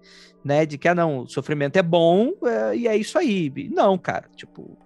[0.44, 0.66] né?
[0.66, 3.52] De que, ah, não, o sofrimento é bom é, e é isso aí.
[3.70, 4.76] Não, cara, tipo,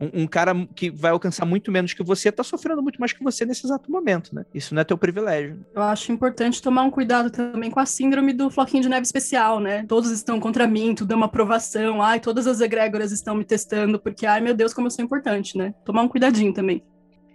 [0.00, 3.22] um, um, cara que vai alcançar muito menos que você tá sofrendo muito mais que
[3.22, 4.44] você nesse exato momento, né?
[4.54, 5.64] Isso não é teu privilégio.
[5.74, 9.58] Eu acho importante tomar um cuidado também com a síndrome do floquinho de neve especial,
[9.58, 9.84] né?
[9.86, 13.98] Todos estão contra mim, tudo é uma aprovação, ai, todas as egrégoras estão me testando,
[13.98, 15.74] porque, ai, meu Deus, como eu sou importante, né?
[15.84, 16.82] Tomar um cuidadinho também.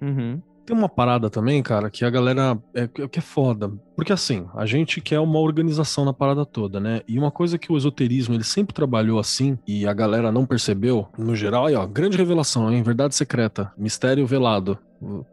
[0.02, 0.42] Uhum.
[0.72, 2.58] Tem uma parada também, cara, que a galera.
[2.74, 3.70] É, que é foda.
[3.94, 7.02] Porque assim, a gente quer uma organização na parada toda, né?
[7.06, 11.10] E uma coisa que o esoterismo ele sempre trabalhou assim, e a galera não percebeu,
[11.18, 12.82] no geral, aí ó, grande revelação, hein?
[12.84, 14.80] Verdade secreta, mistério velado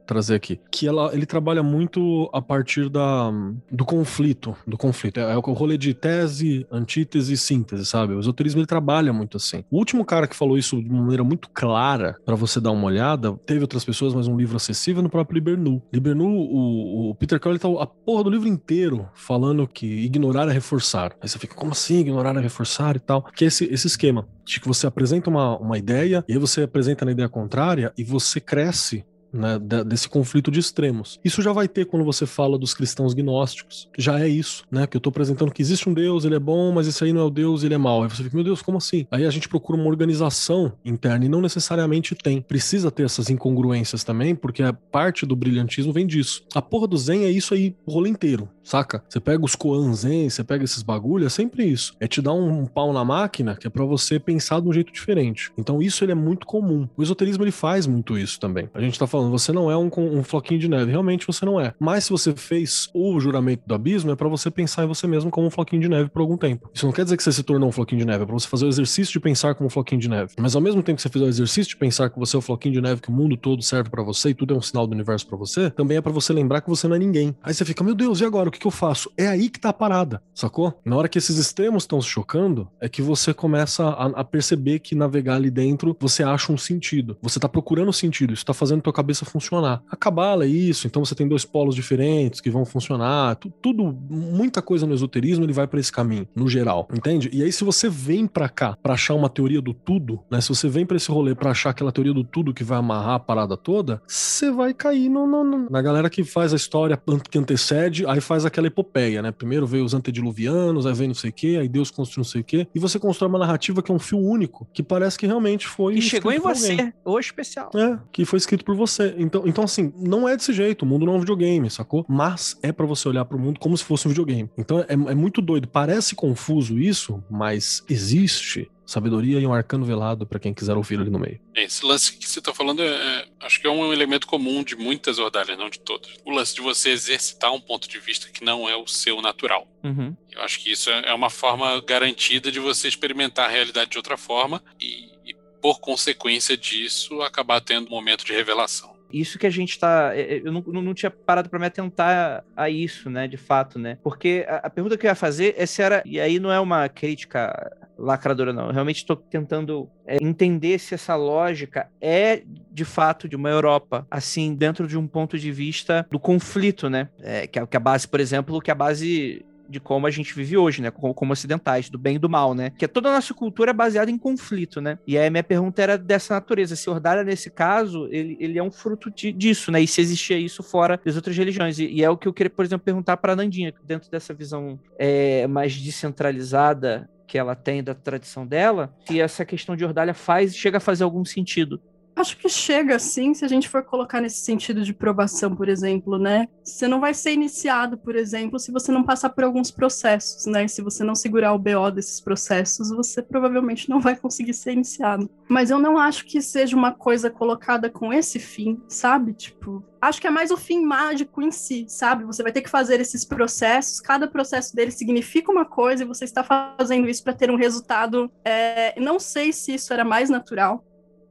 [0.07, 3.31] trazer aqui, que ela, ele trabalha muito a partir da,
[3.71, 5.21] do conflito, do conflito.
[5.21, 8.15] É, é o rolê de tese, antítese e síntese, sabe?
[8.15, 9.65] O esoterismo ele trabalha muito assim.
[9.71, 12.85] O último cara que falou isso de uma maneira muito clara para você dar uma
[12.85, 15.83] olhada, teve outras pessoas, mas um livro acessível no próprio Libernu.
[15.93, 20.53] Libernu, o, o Peter Crowley tá a porra do livro inteiro falando que ignorar é
[20.53, 21.15] reforçar.
[21.21, 23.23] Aí você fica, como assim ignorar é reforçar e tal?
[23.35, 26.63] Que é esse, esse esquema de que você apresenta uma, uma ideia e aí você
[26.63, 29.05] apresenta na ideia contrária e você cresce
[29.39, 31.19] né, desse conflito de extremos.
[31.25, 33.89] Isso já vai ter quando você fala dos cristãos gnósticos.
[33.97, 34.87] Já é isso, né?
[34.87, 37.21] Que eu tô apresentando que existe um Deus, ele é bom, mas esse aí não
[37.21, 38.03] é o Deus, ele é mau.
[38.03, 39.07] Aí você fica, meu Deus, como assim?
[39.11, 42.43] Aí a gente procura uma organização interna e não necessariamente tem.
[42.43, 46.43] Precisa ter essas incongruências também, porque a parte do brilhantismo vem disso.
[46.55, 49.03] A porra do Zen é isso aí o rolê inteiro, saca?
[49.09, 51.95] Você pega os Koan Zen, você pega esses bagulho, é sempre isso.
[51.99, 54.93] É te dar um, pau na máquina que é para você pensar de um jeito
[54.93, 55.51] diferente.
[55.57, 56.89] Então isso ele é muito comum.
[56.97, 58.69] O esoterismo ele faz muito isso também.
[58.75, 60.91] A gente tá falando você não é um, um floquinho de neve.
[60.91, 61.73] Realmente você não é.
[61.79, 65.31] Mas se você fez o juramento do abismo, é para você pensar em você mesmo
[65.31, 66.71] como um floquinho de neve por algum tempo.
[66.75, 68.47] Isso não quer dizer que você se tornou um floquinho de neve, é pra você
[68.47, 70.33] fazer o exercício de pensar como um floquinho de neve.
[70.39, 72.43] Mas ao mesmo tempo que você fizer o exercício de pensar que você é o
[72.43, 74.87] floquinho de neve, que o mundo todo serve para você e tudo é um sinal
[74.87, 77.35] do universo para você, também é para você lembrar que você não é ninguém.
[77.43, 78.51] Aí você fica, meu Deus, e agora?
[78.59, 79.11] Que, que eu faço?
[79.17, 80.75] É aí que tá a parada, sacou?
[80.85, 84.81] Na hora que esses extremos estão se chocando, é que você começa a, a, perceber
[84.81, 87.17] que navegar ali dentro você acha um sentido.
[87.23, 89.81] Você tá procurando sentido, isso tá fazendo tua cabeça funcionar.
[89.89, 94.61] A cabala é isso, então você tem dois polos diferentes que vão funcionar, tudo, muita
[94.61, 97.31] coisa no esoterismo ele vai para esse caminho, no geral, entende?
[97.33, 100.41] E aí se você vem para cá para achar uma teoria do tudo, né?
[100.41, 103.15] Se você vem para esse rolê para achar aquela teoria do tudo que vai amarrar
[103.15, 107.01] a parada toda, você vai cair no, no, no, na galera que faz a história
[107.31, 109.33] que antecede, aí faz aquela epopeia, né?
[109.33, 112.41] Primeiro veio os antediluvianos, aí vem não sei o quê, aí Deus construiu não sei
[112.43, 115.27] o quê, e você constrói uma narrativa que é um fio único, que parece que
[115.27, 115.95] realmente foi.
[115.95, 117.71] E chegou em você, o especial.
[117.75, 119.15] É, que foi escrito por você.
[119.19, 120.83] Então, então assim, assim, não é desse jeito.
[120.83, 122.05] O mundo não é um videogame, sacou?
[122.09, 124.51] Mas é para você olhar para o mundo como se fosse um videogame.
[124.59, 125.69] Então é, é muito doido.
[125.69, 131.11] Parece confuso isso, mas existe sabedoria e um arcano velado para quem quiser ouvir ali
[131.11, 131.39] no meio.
[131.55, 134.75] Esse lance que você está falando, é, é, acho que é um elemento comum de
[134.75, 136.11] muitas ordalhas, não de todas.
[136.25, 139.69] O lance de você exercitar um ponto de vista que não é o seu natural.
[139.85, 140.17] Uhum.
[140.33, 143.99] Eu acho que isso é, é uma forma garantida de você experimentar a realidade de
[143.99, 148.98] outra forma e, e por consequência disso, acabar tendo um momento de revelação.
[149.13, 150.13] Isso que a gente tá.
[150.15, 153.27] é, é, Eu não, não tinha parado para me atentar a isso, né?
[153.27, 153.99] De fato, né?
[154.03, 156.03] Porque a, a pergunta que eu ia fazer é se era.
[156.05, 157.53] E aí não é uma crítica
[157.99, 158.67] lacradora, não.
[158.67, 164.07] Eu realmente estou tentando é, entender se essa lógica é de fato de uma Europa,
[164.11, 167.09] assim, dentro de um ponto de vista do conflito, né?
[167.21, 170.35] É, que, a, que a base, por exemplo, que a base de como a gente
[170.35, 170.91] vive hoje, né?
[170.91, 172.71] Como, como ocidentais, do bem e do mal, né?
[172.71, 174.99] Que toda a nossa cultura é baseada em conflito, né?
[175.07, 176.75] E aí minha pergunta era dessa natureza.
[176.77, 179.81] Se Ordália, nesse caso, ele, ele é um fruto de- disso, né?
[179.81, 181.79] E se existia isso fora das outras religiões.
[181.79, 184.79] E, e é o que eu queria, por exemplo, perguntar para Nandinha, dentro dessa visão
[184.99, 190.57] é, mais descentralizada que ela tem da tradição dela, se essa questão de Ordália faz
[190.57, 191.81] chega a fazer algum sentido.
[192.19, 196.19] Acho que chega sim, se a gente for colocar nesse sentido de provação, por exemplo,
[196.19, 196.49] né?
[196.65, 200.67] Você não vai ser iniciado, por exemplo, se você não passar por alguns processos, né?
[200.67, 205.31] Se você não segurar o BO desses processos, você provavelmente não vai conseguir ser iniciado.
[205.49, 209.33] Mas eu não acho que seja uma coisa colocada com esse fim, sabe?
[209.33, 212.25] Tipo, acho que é mais o fim mágico em si, sabe?
[212.25, 216.25] Você vai ter que fazer esses processos, cada processo dele significa uma coisa e você
[216.25, 218.29] está fazendo isso para ter um resultado.
[218.45, 220.85] é, Não sei se isso era mais natural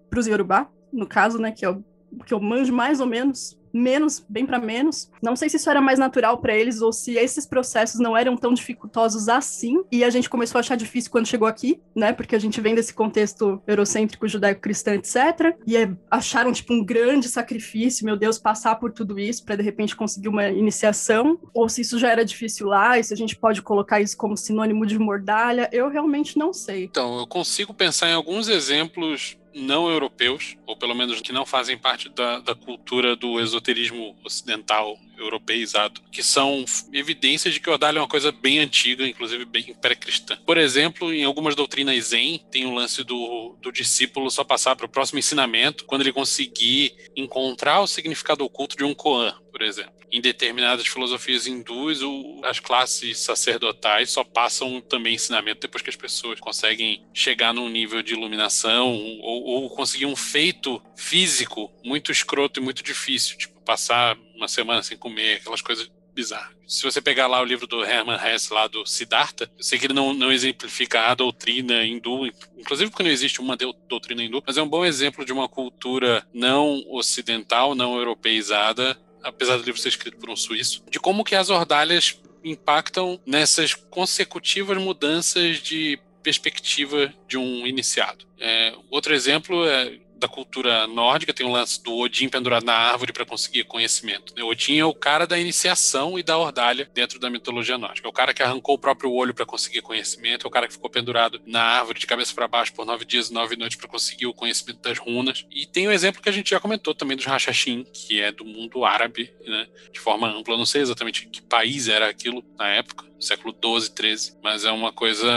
[0.09, 1.83] para os Yorubá, no caso, né, que é o
[2.25, 5.09] que eu manjo mais ou menos, menos, bem para menos.
[5.21, 8.35] Não sei se isso era mais natural para eles ou se esses processos não eram
[8.35, 12.11] tão dificultosos assim e a gente começou a achar difícil quando chegou aqui, né?
[12.11, 15.55] Porque a gente vem desse contexto eurocêntrico, judaico-cristão, etc.
[15.65, 19.63] E é, acharam tipo um grande sacrifício, meu Deus, passar por tudo isso para de
[19.63, 23.35] repente conseguir uma iniciação, ou se isso já era difícil lá e se a gente
[23.35, 26.85] pode colocar isso como sinônimo de mordalha, eu realmente não sei.
[26.85, 31.77] Então, eu consigo pensar em alguns exemplos não europeus, ou pelo menos que não fazem
[31.77, 38.01] parte da, da cultura do esoterismo ocidental europeizado, que são evidências de que Ordalho é
[38.01, 40.37] uma coisa bem antiga, inclusive bem pré-cristã.
[40.45, 44.85] Por exemplo, em algumas doutrinas zen, tem o lance do, do discípulo só passar para
[44.85, 49.96] o próximo ensinamento quando ele conseguir encontrar o significado oculto de um koan, por exemplo.
[50.11, 55.95] Em determinadas filosofias hindus, o- as classes sacerdotais só passam também ensinamento depois que as
[55.95, 62.59] pessoas conseguem chegar num nível de iluminação ou, ou conseguir um feito físico muito escroto
[62.59, 66.55] e muito difícil, tipo passar uma semana sem comer, aquelas coisas bizarras.
[66.65, 69.85] Se você pegar lá o livro do Hermann Hesse, lá do Siddhartha, eu sei que
[69.85, 72.25] ele não, não exemplifica a doutrina hindu,
[72.57, 73.55] inclusive porque não existe uma
[73.87, 79.57] doutrina hindu, mas é um bom exemplo de uma cultura não ocidental, não europeizada, apesar
[79.57, 84.77] do livro ser escrito por um suíço, de como que as ordalhas impactam nessas consecutivas
[84.77, 88.25] mudanças de perspectiva de um iniciado.
[88.39, 93.13] É, outro exemplo é da cultura nórdica, tem o lance do Odin pendurado na árvore
[93.13, 94.33] para conseguir conhecimento.
[94.35, 94.43] né?
[94.43, 98.07] Odin é o cara da iniciação e da ordalha dentro da mitologia nórdica.
[98.07, 100.73] É o cara que arrancou o próprio olho para conseguir conhecimento, é o cara que
[100.73, 103.87] ficou pendurado na árvore de cabeça para baixo por nove dias e nove noites para
[103.87, 105.45] conseguir o conhecimento das runas.
[105.51, 108.45] E tem o exemplo que a gente já comentou também dos Hashashin, que é do
[108.45, 109.67] mundo árabe, né?
[109.91, 110.57] de forma ampla.
[110.57, 114.91] Não sei exatamente que país era aquilo na época, século 12, 13, mas é uma
[114.93, 115.27] coisa,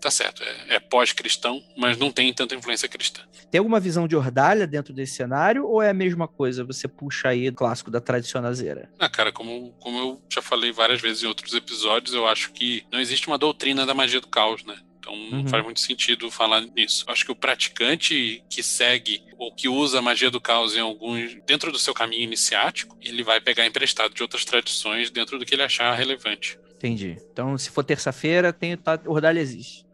[0.00, 3.22] tá certo, é, é pós-cristão, mas não tem tanta influência cristã.
[3.50, 6.64] Tem alguma visão de Ordalha dentro desse cenário ou é a mesma coisa?
[6.64, 8.90] Você puxa aí o clássico da tradicionazeira?
[8.98, 12.84] Ah, cara, como, como eu já falei várias vezes em outros episódios, eu acho que
[12.92, 14.76] não existe uma doutrina da magia do caos, né?
[14.98, 15.48] Então não Uhum.
[15.48, 17.04] faz muito sentido falar nisso.
[17.08, 20.80] Eu acho que o praticante que segue ou que usa a magia do caos em
[20.80, 25.46] alguns dentro do seu caminho iniciático, ele vai pegar emprestado de outras tradições dentro do
[25.46, 26.58] que ele achar relevante.
[26.78, 27.18] Entendi.
[27.32, 29.84] Então, se for terça-feira, tem tá, Ordalha existe.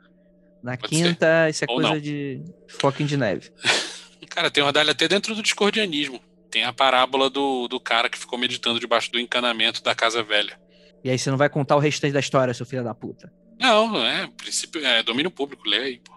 [0.62, 2.00] Na Pode quinta, isso é Ou coisa não.
[2.00, 3.50] de foquinho de neve.
[4.28, 6.20] Cara, tem ordalha até dentro do discordianismo.
[6.50, 10.58] Tem a parábola do, do cara que ficou meditando debaixo do encanamento da casa velha.
[11.04, 13.32] E aí você não vai contar o restante da história, seu filho da puta.
[13.60, 16.12] Não, é, princípio, é domínio público, lê aí, pô.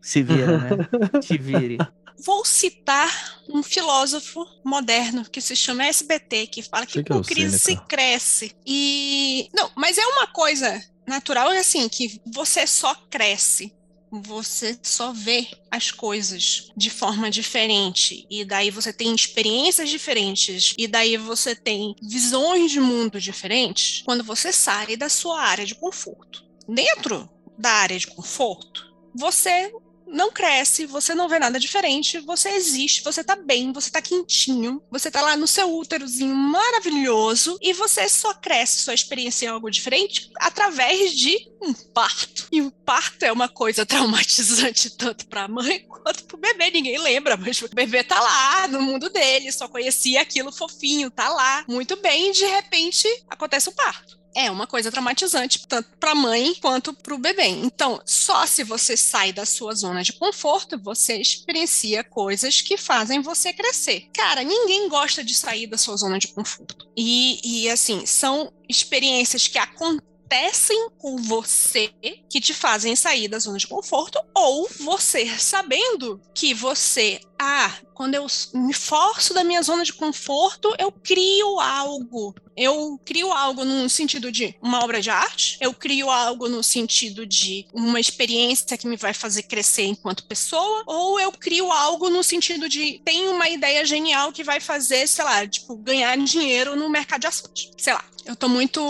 [0.00, 0.70] Se vira, né?
[1.20, 1.76] Te vire.
[2.24, 7.24] Vou citar um filósofo moderno que se chama SBT, que fala que que com o
[7.24, 8.54] crise se cresce.
[8.66, 9.48] E.
[9.54, 13.74] Não, mas é uma coisa natural, é assim, que você só cresce.
[14.10, 18.26] Você só vê as coisas de forma diferente.
[18.30, 20.74] E daí você tem experiências diferentes.
[20.78, 25.74] E daí você tem visões de mundo diferentes quando você sai da sua área de
[25.74, 26.42] conforto.
[26.66, 27.28] Dentro
[27.58, 29.70] da área de conforto, você
[30.10, 34.82] não cresce, você não vê nada diferente, você existe, você tá bem, você tá quentinho,
[34.90, 40.30] você tá lá no seu úterozinho maravilhoso e você só cresce, só experiencia algo diferente
[40.36, 42.48] através de um parto.
[42.50, 46.70] E o parto é uma coisa traumatizante tanto para a mãe quanto para o bebê,
[46.70, 51.28] ninguém lembra, mas o bebê tá lá no mundo dele, só conhecia aquilo fofinho, tá
[51.28, 54.18] lá, muito bem, e de repente acontece o parto.
[54.38, 57.48] É uma coisa traumatizante, tanto para a mãe quanto para o bebê.
[57.48, 63.20] Então, só se você sai da sua zona de conforto, você experiencia coisas que fazem
[63.20, 64.08] você crescer.
[64.14, 66.88] Cara, ninguém gosta de sair da sua zona de conforto.
[66.96, 71.90] E, e assim, são experiências que acontecem acontecem com você
[72.28, 78.14] que te fazem sair da zona de conforto, ou você sabendo que você, ah, quando
[78.14, 82.34] eu me forço da minha zona de conforto, eu crio algo.
[82.54, 87.24] Eu crio algo no sentido de uma obra de arte, eu crio algo no sentido
[87.24, 92.22] de uma experiência que me vai fazer crescer enquanto pessoa, ou eu crio algo no
[92.22, 96.90] sentido de tem uma ideia genial que vai fazer, sei lá, tipo, ganhar dinheiro no
[96.90, 97.70] mercado de ações.
[97.78, 98.80] Sei lá, eu tô muito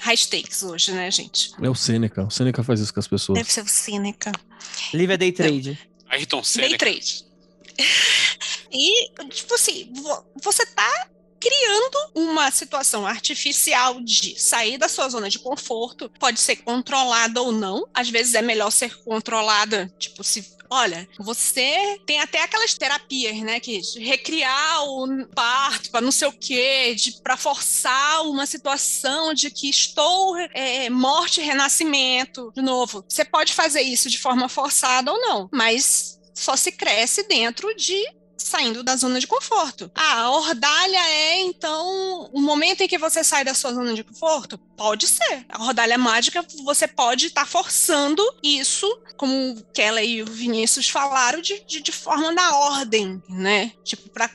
[0.00, 1.52] high stakes hoje, né, gente?
[1.60, 2.24] É o Sêneca.
[2.24, 3.38] O Sêneca faz isso com as pessoas.
[3.38, 4.32] Deve ser o Sêneca.
[4.92, 5.78] Livre é day trade.
[6.08, 6.68] Ayrton Senna.
[6.68, 7.24] Day trade.
[8.72, 9.92] e, tipo assim,
[10.42, 16.56] você tá criando uma situação artificial de sair da sua zona de conforto, pode ser
[16.56, 17.86] controlada ou não.
[17.94, 23.60] Às vezes é melhor ser controlada, tipo, se olha, você tem até aquelas terapias, né,
[23.60, 29.68] que recriar o parto para não sei o quê, para forçar uma situação de que
[29.68, 33.04] estou é, morte renascimento, de novo.
[33.08, 38.04] Você pode fazer isso de forma forçada ou não, mas só se cresce dentro de
[38.36, 39.90] saindo da zona de conforto.
[39.94, 44.04] Ah, a ordalha é, então, o momento em que você sai da sua zona de
[44.04, 44.58] conforto?
[44.76, 45.46] Pode ser.
[45.48, 50.88] A ordalha mágica, você pode estar tá forçando isso, como o Kelly e o Vinícius
[50.88, 53.72] falaram, de, de, de forma da ordem, né?
[53.82, 54.30] Tipo, pra,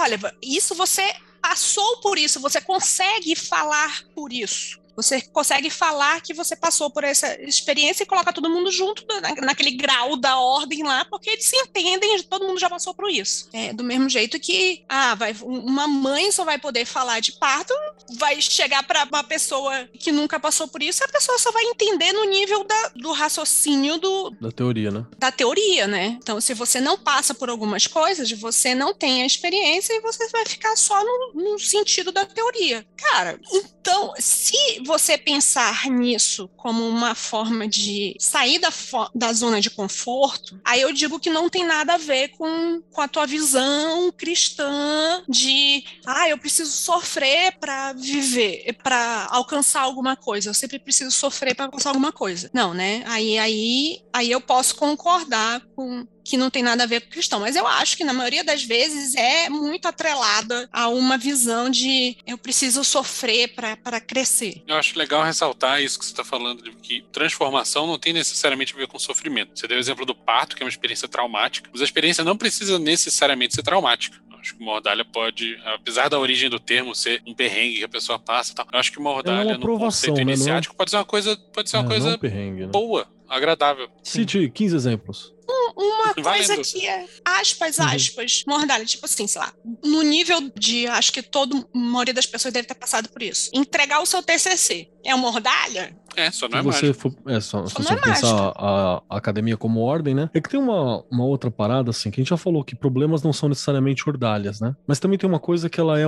[0.00, 4.81] olha, isso você passou por isso, você consegue falar por isso.
[4.96, 9.04] Você consegue falar que você passou por essa experiência e coloca todo mundo junto
[9.42, 13.48] naquele grau da ordem lá, porque eles se entendem, todo mundo já passou por isso.
[13.52, 17.74] É, do mesmo jeito que ah, vai, uma mãe só vai poder falar de parto,
[18.18, 22.12] vai chegar para uma pessoa que nunca passou por isso, a pessoa só vai entender
[22.12, 25.06] no nível da, do raciocínio do, da teoria, né?
[25.18, 26.18] Da teoria, né?
[26.20, 30.28] Então, se você não passa por algumas coisas, você não tem a experiência e você
[30.28, 32.86] vai ficar só no, no sentido da teoria.
[32.96, 38.70] Cara, então, se você pensar nisso como uma forma de sair da,
[39.14, 43.00] da zona de conforto, aí eu digo que não tem nada a ver com, com
[43.00, 50.50] a tua visão cristã de, ah, eu preciso sofrer para viver, para alcançar alguma coisa.
[50.50, 52.50] Eu sempre preciso sofrer para alcançar alguma coisa.
[52.52, 53.02] Não, né?
[53.06, 57.40] Aí, aí, aí eu posso concordar com, que não tem nada a ver com cristão,
[57.40, 62.16] mas eu acho que na maioria das vezes é muito atrelada a uma visão de
[62.26, 64.62] eu preciso sofrer para crescer.
[64.66, 68.74] Eu acho legal ressaltar isso que você está falando, de que transformação não tem necessariamente
[68.74, 69.50] a ver com sofrimento.
[69.54, 72.36] Você deu o exemplo do parto, que é uma experiência traumática, mas a experiência não
[72.36, 74.20] precisa necessariamente ser traumática.
[74.40, 78.18] Acho que mordalha pode, apesar da origem do termo ser um perrengue que a pessoa
[78.18, 80.22] passa, tal, eu acho que mordalha é no conceito né?
[80.22, 82.66] iniciático pode ser uma coisa, pode ser uma é, coisa perrengue, né?
[82.66, 83.88] boa, agradável.
[84.02, 85.32] Cite 15 exemplos
[85.76, 87.86] uma coisa que é aspas, uhum.
[87.86, 88.54] aspas, uhum.
[88.54, 89.52] mordalha, tipo assim, sei lá,
[89.84, 93.50] no nível de, acho que toda a maioria das pessoas deve ter passado por isso.
[93.52, 95.96] Entregar o seu TCC é uma mordalha?
[96.16, 99.16] É, só não é você for, é, só, só se você é pensar a, a,
[99.16, 100.28] academia como ordem, né?
[100.34, 103.22] É que tem uma, uma outra parada, assim, que a gente já falou que problemas
[103.22, 104.76] não são necessariamente ordalhas, né?
[104.86, 106.06] Mas também tem uma coisa que ela é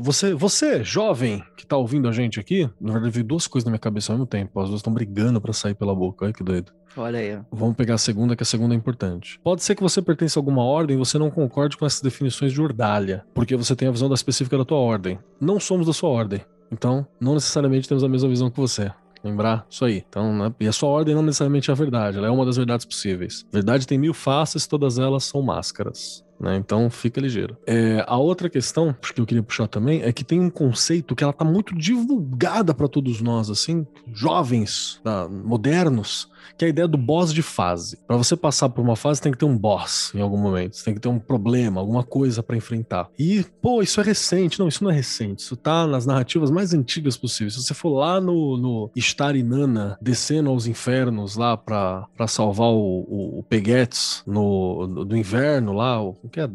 [0.00, 3.70] você, você, jovem, que tá ouvindo a gente aqui, na verdade, vi duas coisas na
[3.70, 4.58] minha cabeça ao mesmo tempo.
[4.60, 6.24] As duas estão brigando para sair pela boca.
[6.24, 6.72] Olha que doido.
[6.96, 7.38] Olha aí.
[7.52, 9.38] Vamos pegar a segunda, que a segunda é importante.
[9.44, 12.52] Pode ser que você pertença a alguma ordem e você não concorde com essas definições
[12.52, 15.18] de ordalha, porque você tem a visão da específica da tua ordem.
[15.40, 16.40] Não somos da sua ordem.
[16.72, 18.92] Então, não necessariamente temos a mesma visão que você.
[19.22, 19.66] Lembrar?
[19.68, 20.04] Isso aí.
[20.08, 20.54] Então, né?
[20.58, 23.44] E a sua ordem não necessariamente é a verdade, ela é uma das verdades possíveis.
[23.52, 26.24] Verdade tem mil faces, todas elas são máscaras.
[26.40, 26.56] Né?
[26.56, 27.56] Então fica ligeiro.
[27.66, 31.22] É, a outra questão que eu queria puxar também é que tem um conceito que
[31.22, 36.88] ela tá muito divulgada para todos nós, assim, jovens, tá, modernos, que é a ideia
[36.88, 37.98] do boss de fase.
[38.06, 40.76] Para você passar por uma fase, tem que ter um boss em algum momento.
[40.76, 43.08] Você tem que ter um problema, alguma coisa para enfrentar.
[43.18, 44.58] E, pô, isso é recente.
[44.58, 45.42] Não, isso não é recente.
[45.42, 47.54] Isso tá nas narrativas mais antigas possíveis.
[47.54, 53.06] Se você for lá no, no Star Inanna, descendo aos infernos lá para salvar o,
[53.08, 56.48] o, o Peguetes no, no, do inverno lá, o que é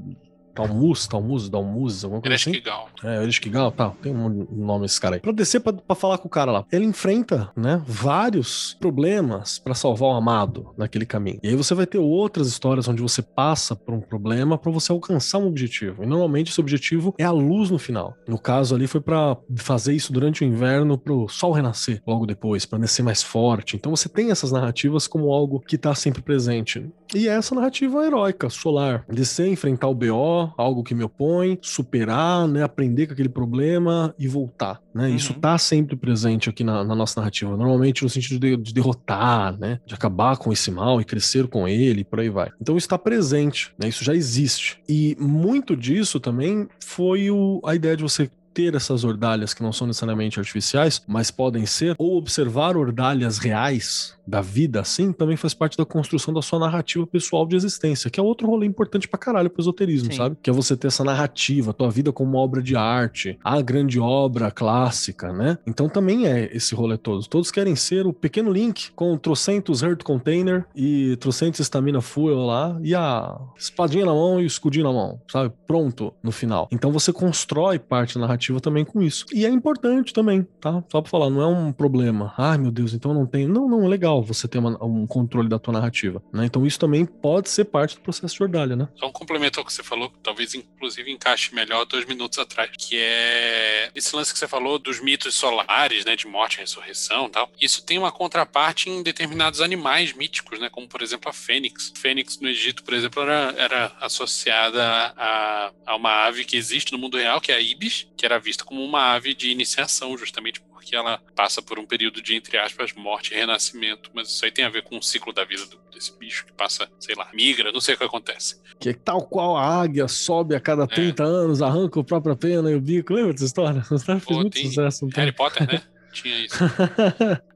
[0.55, 2.51] Talmuz, Talmuz, Dalmuz, alguma coisa assim.
[2.51, 2.89] Ereshkigal.
[3.03, 3.89] É, Ereshkigal, tá.
[4.01, 5.21] Tem um nome esse cara aí.
[5.21, 6.65] Pra descer pra, pra falar com o cara lá.
[6.71, 11.39] Ele enfrenta, né, vários problemas para salvar o amado naquele caminho.
[11.43, 14.91] E aí você vai ter outras histórias onde você passa por um problema para você
[14.91, 16.03] alcançar um objetivo.
[16.03, 18.15] E normalmente esse objetivo é a luz no final.
[18.27, 22.65] No caso ali foi para fazer isso durante o inverno pro sol renascer logo depois,
[22.65, 23.75] para nascer mais forte.
[23.75, 26.87] Então você tem essas narrativas como algo que tá sempre presente.
[27.13, 29.05] E essa narrativa heróica, solar.
[29.09, 34.13] Descer, enfrentar o BO, só algo que me opõe, superar, né, aprender com aquele problema
[34.17, 35.09] e voltar, né?
[35.09, 35.39] Isso Uhum.
[35.39, 39.79] tá sempre presente aqui na, na nossa narrativa, normalmente no sentido de, de derrotar, né,
[39.85, 42.49] de acabar com esse mal e crescer com ele, e por aí vai.
[42.61, 43.87] Então isso está presente, né?
[43.87, 44.79] Isso já existe.
[44.87, 49.73] E muito disso também foi o, a ideia de você ter essas ordalhas que não
[49.73, 55.53] são necessariamente artificiais, mas podem ser, ou observar ordalhas reais da vida assim, também faz
[55.53, 59.19] parte da construção da sua narrativa pessoal de existência, que é outro rolê importante pra
[59.19, 60.17] caralho pro esoterismo, Sim.
[60.17, 60.37] sabe?
[60.41, 63.99] Que é você ter essa narrativa, tua vida como uma obra de arte, a grande
[63.99, 65.57] obra clássica, né?
[65.65, 67.25] Então também é esse rolê todo.
[67.27, 72.77] Todos querem ser o pequeno link com trocentos Earth Container e trocentos Stamina Fuel lá
[72.81, 75.53] e a espadinha na mão e o escudinho na mão, sabe?
[75.67, 76.67] Pronto no final.
[76.71, 79.25] Então você constrói parte da narrativa também com isso.
[79.33, 80.83] E é importante também, tá?
[80.89, 82.33] Só pra falar, não é um problema.
[82.37, 83.49] Ai, meu Deus, então não tenho.
[83.49, 86.45] Não, não, é legal você ter uma- um controle da tua narrativa, né?
[86.45, 88.87] Então isso também pode ser parte do processo de ordalha, né?
[88.95, 92.69] Só um complemento ao que você falou, que talvez inclusive encaixe melhor dois minutos atrás,
[92.77, 97.29] que é esse lance que você falou dos mitos solares, né, de morte e ressurreição
[97.29, 97.51] tal.
[97.59, 101.91] Isso tem uma contraparte em determinados animais míticos, né, como por exemplo a fênix.
[101.95, 104.81] A fênix no Egito, por exemplo, era, era associada
[105.17, 108.39] a, a uma ave que existe no mundo real, que é a ibis, que era
[108.39, 112.57] vista como uma ave de iniciação, justamente porque ela passa por um período de, entre
[112.59, 114.11] aspas, morte e renascimento.
[114.13, 116.53] Mas isso aí tem a ver com o ciclo da vida do- desse bicho que
[116.53, 118.61] passa, sei lá, migra, não sei o que acontece.
[118.79, 122.69] Que é tal qual a águia sobe a cada 30 anos, arranca a própria pena
[122.69, 123.13] e o bico.
[123.13, 123.79] Lembra dessa história?
[123.91, 125.05] História fez Pô, muito tem sucesso.
[125.05, 125.23] Não tem?
[125.23, 125.81] Harry Potter, né?
[126.13, 126.55] Tinha isso.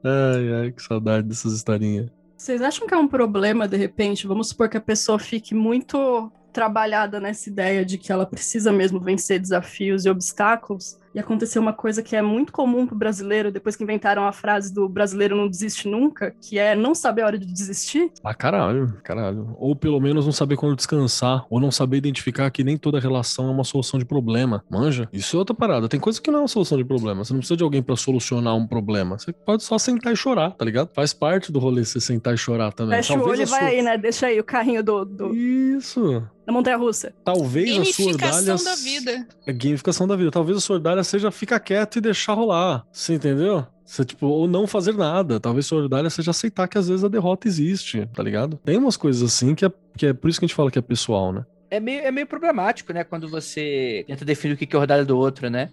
[0.04, 2.10] ai, ai, que saudade dessas historinhas.
[2.36, 4.26] Vocês acham que é um problema, de repente?
[4.26, 9.00] Vamos supor que a pessoa fique muito trabalhada nessa ideia de que ela precisa mesmo
[9.00, 10.98] vencer desafios e obstáculos.
[11.14, 14.74] E aconteceu uma coisa que é muito comum pro brasileiro, depois que inventaram a frase
[14.74, 18.12] do brasileiro não desiste nunca, que é não saber a hora de desistir.
[18.24, 19.56] Ah, caralho, caralho.
[19.58, 23.48] Ou pelo menos não saber quando descansar, ou não saber identificar que nem toda relação
[23.48, 24.64] é uma solução de problema.
[24.70, 25.10] Manja?
[25.12, 25.88] Isso é outra parada.
[25.90, 27.24] Tem coisa que não é uma solução de problema.
[27.24, 29.18] Você não precisa de alguém pra solucionar um problema.
[29.18, 30.90] Você pode só sentar e chorar, tá ligado?
[30.94, 32.96] Faz parte do rolê você sentar e chorar também.
[32.98, 33.98] Fecha o Talvez olho e vai sua- aí, né?
[33.98, 36.24] Deixa aí o carrinho do, do- Isso.
[36.46, 37.14] da montanha-russa.
[37.24, 39.28] Talvez a sua Gamificação da vida.
[39.48, 40.32] É gamificação da vida.
[40.32, 42.86] Talvez a sua ordalha seja ficar quieto e deixar rolar.
[42.92, 43.66] Você entendeu?
[43.86, 45.40] Você, tipo, ou não fazer nada.
[45.40, 48.58] Talvez sua ordalha seja aceitar que às vezes a derrota existe, tá ligado?
[48.64, 50.78] Tem umas coisas assim que é, que é por isso que a gente fala que
[50.78, 51.44] é pessoal, né?
[51.72, 53.04] É meio, é meio problemático, né?
[53.04, 55.70] Quando você tenta definir o que é ordalha do outro, né?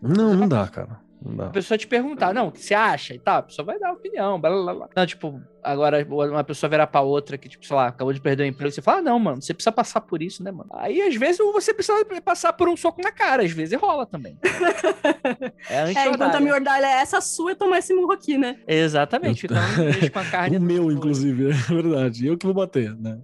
[0.00, 0.98] Não, não dá, cara.
[1.20, 1.50] Não A dá.
[1.50, 4.40] pessoa te perguntar, não, o que você acha e tal, a pessoa vai dar opinião,
[4.40, 4.88] blá blá blá.
[4.96, 5.40] Não, tipo,
[5.72, 8.72] agora uma pessoa virar pra outra que, tipo, sei lá, acabou de perder o emprego,
[8.72, 10.68] você fala, ah, não, mano, você precisa passar por isso, né, mano?
[10.74, 14.36] Aí, às vezes, você precisa passar por um soco na cara, às vezes rola também.
[15.70, 18.36] É, É, enquanto a minha ordalha é essa, a sua é tomar esse murro aqui,
[18.38, 18.56] né?
[18.66, 20.56] Exatamente, Eu- então deixa com a carne.
[20.56, 22.26] O meu, no- inclusive, é verdade.
[22.26, 23.18] Eu que vou bater, né?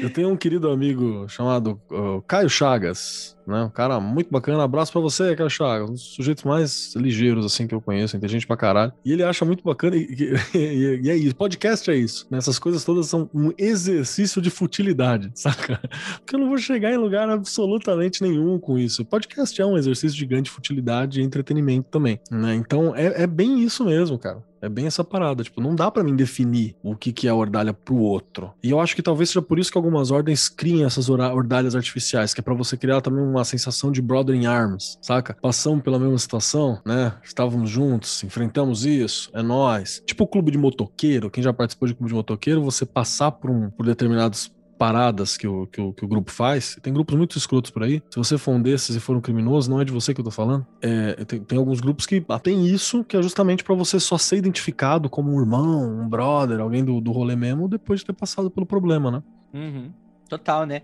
[0.00, 3.62] Eu tenho um querido amigo chamado uh, Caio Chagas, né?
[3.64, 4.62] Um cara muito bacana.
[4.64, 5.88] Abraço pra você, Caio Chagas.
[5.88, 8.92] Um dos sujeitos mais ligeiros, assim, que eu conheço, inteligente pra caralho.
[9.04, 10.36] E ele acha muito bacana, e,
[10.74, 11.34] e- e é isso.
[11.36, 12.26] Podcast é isso.
[12.30, 12.38] né?
[12.38, 15.80] Essas coisas todas são um exercício de futilidade, saca?
[16.18, 19.04] Porque eu não vou chegar em lugar absolutamente nenhum com isso.
[19.04, 22.54] Podcast é um exercício de grande futilidade e entretenimento também, né?
[22.54, 24.42] Então é, é bem isso mesmo, cara.
[24.66, 27.72] É bem essa parada, tipo, não dá pra mim definir o que, que é ordalha
[27.72, 28.52] pro outro.
[28.60, 32.34] E eu acho que talvez seja por isso que algumas ordens criem essas ordalhas artificiais,
[32.34, 35.36] que é pra você criar também uma sensação de brother in arms, saca?
[35.40, 37.14] Passamos pela mesma situação, né?
[37.22, 40.02] Estávamos juntos, enfrentamos isso, é nós.
[40.04, 43.48] Tipo o clube de motoqueiro, quem já participou de clube de motoqueiro, você passar por,
[43.48, 46.76] um, por determinados paradas que o, que, o, que o grupo faz.
[46.82, 48.02] Tem grupos muito escrotos por aí.
[48.10, 50.24] Se você for um desses e for um criminoso, não é de você que eu
[50.24, 50.66] tô falando.
[50.82, 54.36] É, tem, tem alguns grupos que tem isso, que é justamente pra você só ser
[54.36, 58.50] identificado como um irmão, um brother, alguém do, do rolê mesmo, depois de ter passado
[58.50, 59.22] pelo problema, né?
[59.54, 59.90] Uhum.
[60.28, 60.82] Total, né?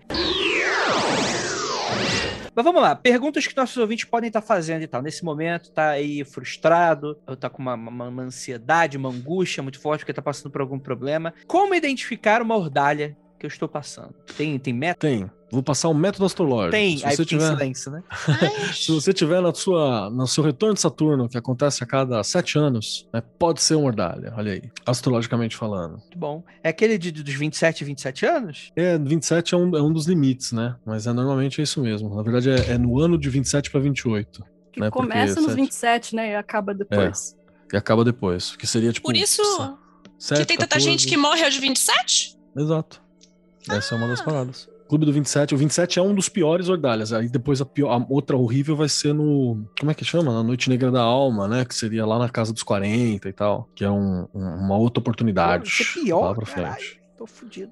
[2.55, 5.01] Mas vamos lá, perguntas que nossos ouvintes podem estar fazendo e tal.
[5.01, 9.79] Nesse momento, tá aí frustrado, ou tá com uma, uma- uma ansiedade, uma angústia muito
[9.79, 11.33] forte porque tá passando por algum problema.
[11.47, 14.13] Como identificar uma ordalha que eu estou passando?
[14.37, 15.05] Tem, tem meta?
[15.05, 15.29] Tem.
[15.51, 16.71] Vou passar o método astrológico.
[16.71, 18.01] Tem, Se aí você em tiver, silêncio, né?
[18.73, 22.57] se você tiver na sua, no seu retorno de Saturno, que acontece a cada sete
[22.57, 25.97] anos, né, pode ser uma ordalha, olha aí, astrologicamente falando.
[25.97, 26.41] Muito bom.
[26.63, 28.71] É aquele de, dos 27 e 27 anos?
[28.77, 30.77] É, 27 é um, é um dos limites, né?
[30.85, 32.15] Mas é, normalmente é isso mesmo.
[32.15, 34.41] Na verdade, é, é no ano de 27 para 28.
[34.71, 36.31] Que Né, porque começa nos sete- 27, né?
[36.31, 37.37] E acaba depois.
[37.71, 38.55] E acaba depois.
[38.55, 39.05] Que seria tipo.
[39.05, 39.41] Por isso
[40.17, 40.89] sete, que tem tanta 14.
[40.89, 42.37] gente que morre aos 27?
[42.55, 43.03] Exato.
[43.69, 44.23] Essa é uma das Ah.
[44.23, 44.69] paradas.
[44.89, 45.55] Clube do 27.
[45.55, 47.11] O 27 é um dos piores ordalhas.
[47.13, 49.65] Aí depois a, pior, a outra horrível vai ser no.
[49.79, 50.31] Como é que chama?
[50.33, 51.65] Na Noite Negra da Alma, né?
[51.65, 53.67] Que seria lá na casa dos 40 e tal.
[53.73, 55.63] Que é um- um- uma outra oportunidade.
[55.63, 56.75] Pô, isso é pior, lá pra caralho.
[56.75, 56.99] frente.
[57.17, 57.71] Tô fudido.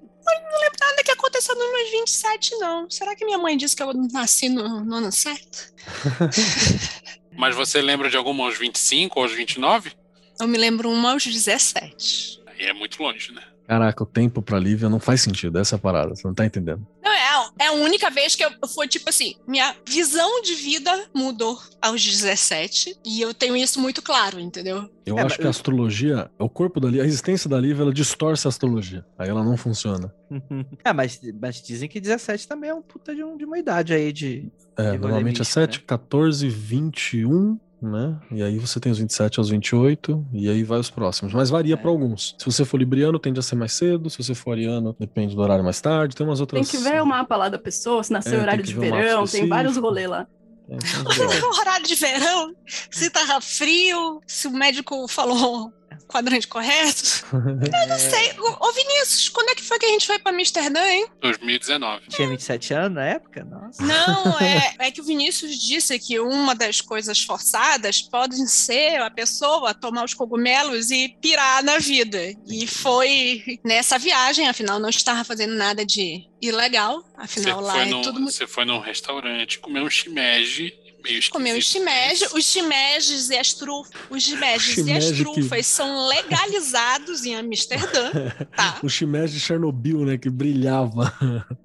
[0.79, 2.89] Nada que aconteceu pensando nos 27, não.
[2.89, 5.73] Será que minha mãe disse que eu nasci no, no ano certo?
[7.37, 9.91] Mas você lembra de alguma aos 25 ou aos 29?
[10.39, 12.41] Eu me lembro uma aos 17.
[12.47, 13.41] Aí é muito longe, né?
[13.72, 16.45] Caraca, o tempo pra Lívia não faz sentido, essa é a parada, você não tá
[16.45, 16.86] entendendo.
[17.01, 20.55] Não, é, a- é a única vez que eu foi tipo assim, minha visão de
[20.55, 24.89] vida mudou aos 17 e eu tenho isso muito claro, entendeu?
[25.05, 27.93] Eu É, acho que a astrologia, o corpo da Lívia, a existência da Lívia, ela
[27.93, 29.05] distorce a astrologia.
[29.17, 30.13] Aí ela não funciona.
[30.84, 33.93] É, mas, mas dizem que 17 também é um puta de, um- de uma idade
[33.93, 34.51] aí de.
[34.78, 38.17] É, rolê normalmente é místico, 7, 14, 21, né?
[38.32, 41.34] E aí você tem os 27 aos 28, e aí vai os próximos.
[41.34, 41.77] Mas varia É.
[41.77, 42.36] pra alguns.
[42.38, 44.09] Se você for libriano, tende a ser mais cedo.
[44.09, 46.15] Se você for ariano, depende do horário mais tarde.
[46.15, 46.69] Tem umas Tem outras.
[46.69, 49.47] que ver o mapa lá da pessoa, se nasceu É, horário tem de verão, tem
[49.47, 50.27] vários rolês lá.
[50.69, 50.79] É, tem
[51.59, 52.53] horário de verão,
[52.89, 55.73] se tava frio, se o médico falou
[56.07, 57.25] quadrante correto.
[57.33, 58.33] Eu Não sei.
[58.39, 61.07] Ô, Vinícius, quando é que foi que a gente foi pra Amsterdã, hein?
[61.21, 62.07] 2019.
[62.09, 63.43] Tinha 27 anos na época?
[63.43, 63.83] Nossa.
[63.83, 69.09] Não, é, é que o Vinícius disse que uma das coisas forçadas podem ser a
[69.09, 72.19] pessoa tomar os cogumelos e pirar na vida.
[72.47, 77.03] E foi nessa viagem, afinal, não estava fazendo nada de ilegal.
[77.17, 80.73] Você Afinal, lá foi, é num, tudo você foi num restaurante, comeu um shimeji
[81.04, 81.22] meio.
[81.30, 83.91] Comeu os shimeji, os shimejes e as trufas.
[84.10, 88.12] Os shimejes e as shimeji que- trufas são legalizados em Amsterdã,
[88.56, 88.78] tá?
[88.84, 90.18] O shimeji de Chernobyl, né?
[90.18, 91.14] Que brilhava.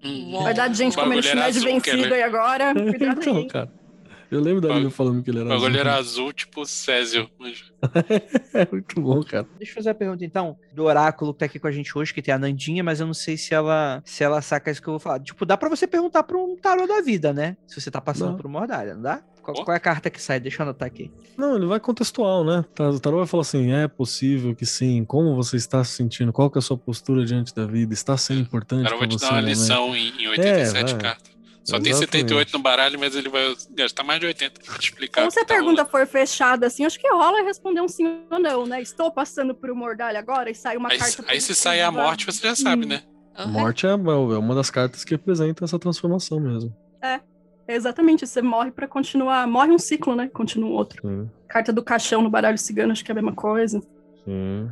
[0.02, 0.40] Hum.
[0.42, 2.72] Vai dar de gente O comendo shimeji vencido ele- aí agora.
[2.74, 3.48] Cuidado então, aí.
[3.48, 3.72] cara.
[4.30, 5.80] Eu lembro da O Lívia falando que ele O era bagulho azul.
[5.80, 7.30] era azul, tipo Césio.
[8.54, 9.46] É muito bom, cara.
[9.58, 12.12] Deixa eu fazer a pergunta então do oráculo que tá aqui com a gente hoje,
[12.12, 14.88] que tem a Nandinha, mas eu não sei se ela se ela saca isso que
[14.88, 15.20] eu vou falar.
[15.20, 17.56] Tipo, dá pra você perguntar pra um tarô da vida, né?
[17.66, 18.36] Se você tá passando Dá.
[18.36, 19.22] por uma ordalha, não dá?
[19.42, 20.40] Qual, qual é a carta que sai?
[20.40, 21.08] Deixa eu anotar aqui.
[21.38, 22.64] Não, ele vai contextual, né?
[22.74, 25.04] Tá, O tarô vai falar assim: é possível que sim.
[25.04, 26.32] Como você está se sentindo?
[26.32, 27.94] Qual que é a sua postura diante da vida?
[27.94, 29.26] Está sendo importante Cara, eu vou para te você?
[29.26, 29.48] dar uma né?
[29.50, 31.00] lição em, em 87 vai.
[31.00, 31.35] cartas.
[31.66, 32.28] Só tem Exatamente.
[32.30, 35.22] 78 no baralho, mas ele vai gastar mais de 80 pra te explicar.
[35.22, 35.90] Então, se a que tá pergunta rolando.
[35.90, 38.80] for fechada assim, acho que rola responder um sim ou não, né?
[38.80, 41.24] Estou passando por uma ordalha agora e sai uma Aí, carta.
[41.26, 42.06] aí se sair a positiva.
[42.08, 43.02] morte, você já sabe, né?
[43.48, 46.74] Morte é, é uma das cartas que representa essa transformação mesmo.
[47.02, 47.20] É,
[47.68, 49.46] exatamente, você morre pra continuar.
[49.48, 50.28] Morre um ciclo, né?
[50.28, 51.02] Continua um outro.
[51.06, 53.80] Sim, Carta do caixão no baralho cigano, acho que é a mesma coisa.
[54.24, 54.70] sim.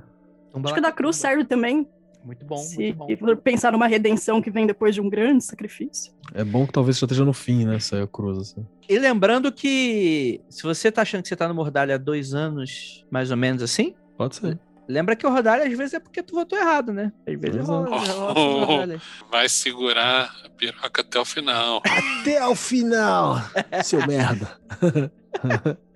[0.63, 1.89] Acho que a da cruz serve também.
[2.25, 3.17] Muito bom, se muito bom.
[3.17, 6.13] for pensar numa redenção que vem depois de um grande sacrifício.
[6.33, 7.79] É bom que talvez já esteja no fim, né?
[7.79, 8.67] Sair a cruz, assim.
[8.89, 13.05] E lembrando que se você tá achando que você tá no Mordalha há dois anos,
[13.11, 14.59] mais ou menos assim, Pode ser.
[14.89, 17.13] lembra que o Rodalha às vezes é porque tu votou errado, né?
[17.27, 17.91] Às vezes Exato.
[17.91, 19.03] rola, rola essas Rodalhas.
[19.31, 21.83] Vai segurar a piroca até o final.
[22.21, 23.37] Até o final,
[23.85, 24.59] seu merda.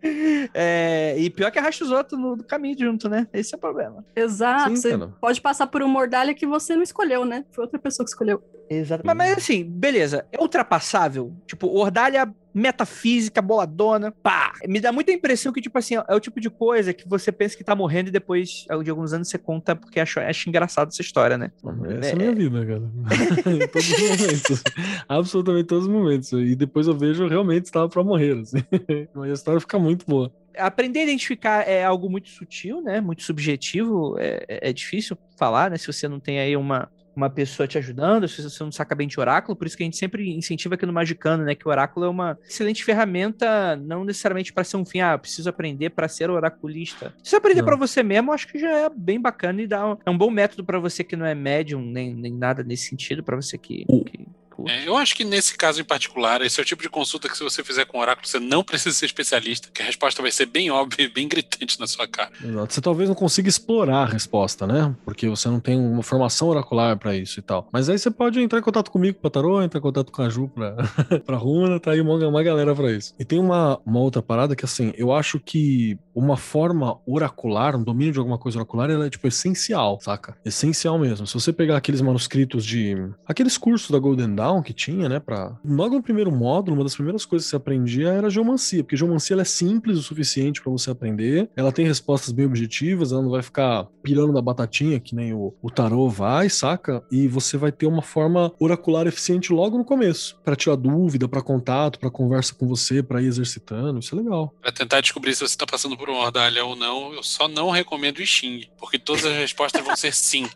[0.55, 3.26] É, e pior que arrasta os outros no, no caminho junto, né?
[3.32, 4.05] Esse é o problema.
[4.14, 4.70] Exato.
[4.70, 5.14] Sim, você cara.
[5.20, 7.44] pode passar por uma mordalha que você não escolheu, né?
[7.53, 8.42] Foi outra pessoa que escolheu.
[8.70, 9.03] Exato.
[9.05, 10.26] Mas, mas assim, beleza.
[10.30, 11.32] É ultrapassável.
[11.46, 14.53] Tipo, Ordalha metafísica, boladona, pá.
[14.66, 17.57] Me dá muita impressão que, tipo assim, é o tipo de coisa que você pensa
[17.57, 20.88] que tá morrendo e depois, ao de alguns anos, você conta porque acha, acha engraçado
[20.88, 21.53] essa história, né?
[22.01, 22.82] Essa é a minha vida, cara.
[23.55, 24.62] em todos os momentos.
[25.09, 26.32] Absolutamente todos os momentos.
[26.32, 28.59] E depois eu vejo realmente estava pra morrer, assim.
[29.14, 30.32] Mas a história fica muito boa.
[30.57, 33.01] Aprender a identificar é algo muito sutil, né?
[33.01, 34.16] Muito subjetivo.
[34.18, 35.78] É, é- é difícil falar, né?
[35.78, 39.07] Se você não tem aí uma, uma pessoa te ajudando, se você não saca bem
[39.07, 39.57] de oráculo.
[39.57, 41.55] Por isso que a gente sempre incentiva aqui no Magicano, né?
[41.55, 45.01] Que o oráculo é uma excelente ferramenta, não necessariamente para ser um fim.
[45.01, 47.14] Ah, eu preciso aprender para ser oraculista.
[47.22, 49.97] Se você aprender para você mesmo, acho que já é bem bacana e dá um,
[50.05, 53.22] é um bom método para você que não é médium, nem, nem nada nesse sentido,
[53.22, 53.84] para você que.
[53.86, 54.26] que
[54.66, 57.36] É, eu acho que nesse caso em particular, esse é o tipo de consulta que
[57.36, 60.46] se você fizer com oráculo, você não precisa ser especialista, que a resposta vai ser
[60.46, 62.30] bem óbvia e bem gritante na sua cara.
[62.42, 62.74] Exato.
[62.74, 64.94] Você talvez não consiga explorar a resposta, né?
[65.04, 67.68] Porque você não tem uma formação oracular pra isso e tal.
[67.72, 70.28] Mas aí você pode entrar em contato comigo pra tarô, entrar em contato com a
[70.28, 70.76] Ju pra,
[71.24, 73.14] pra Runa, tá aí uma, uma galera pra isso.
[73.18, 77.82] E tem uma, uma outra parada que, assim, eu acho que uma forma oracular, um
[77.82, 80.36] domínio de alguma coisa oracular, ela é, tipo, essencial, saca?
[80.44, 81.26] Essencial mesmo.
[81.26, 82.96] Se você pegar aqueles manuscritos de...
[83.26, 85.57] Aqueles cursos da Golden Dawn que tinha, né, pra...
[85.64, 89.34] Logo no primeiro módulo, uma das primeiras coisas que você aprendia era geomancia, porque geomancia
[89.34, 93.30] ela é simples o suficiente pra você aprender, ela tem respostas bem objetivas, ela não
[93.30, 97.03] vai ficar pirando na batatinha, que nem o, o tarô vai, saca?
[97.11, 101.42] E você vai ter uma forma oracular eficiente logo no começo, Pra tirar dúvida, pra
[101.42, 104.55] contato, pra conversa com você, pra ir exercitando, isso é legal.
[104.61, 107.70] Pra tentar descobrir se você tá passando por uma ordalha ou não, eu só não
[107.70, 110.49] recomendo o Xing, porque todas as respostas vão ser sim.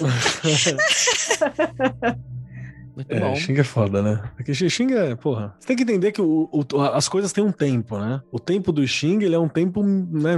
[2.94, 3.34] Muito É, bom.
[3.34, 4.22] Xing é foda, né?
[4.36, 5.54] Porque Xing é, porra.
[5.58, 8.22] Você tem que entender que o- o- as coisas têm um tempo, né?
[8.30, 10.34] O tempo do Xing, ele é um tempo, né,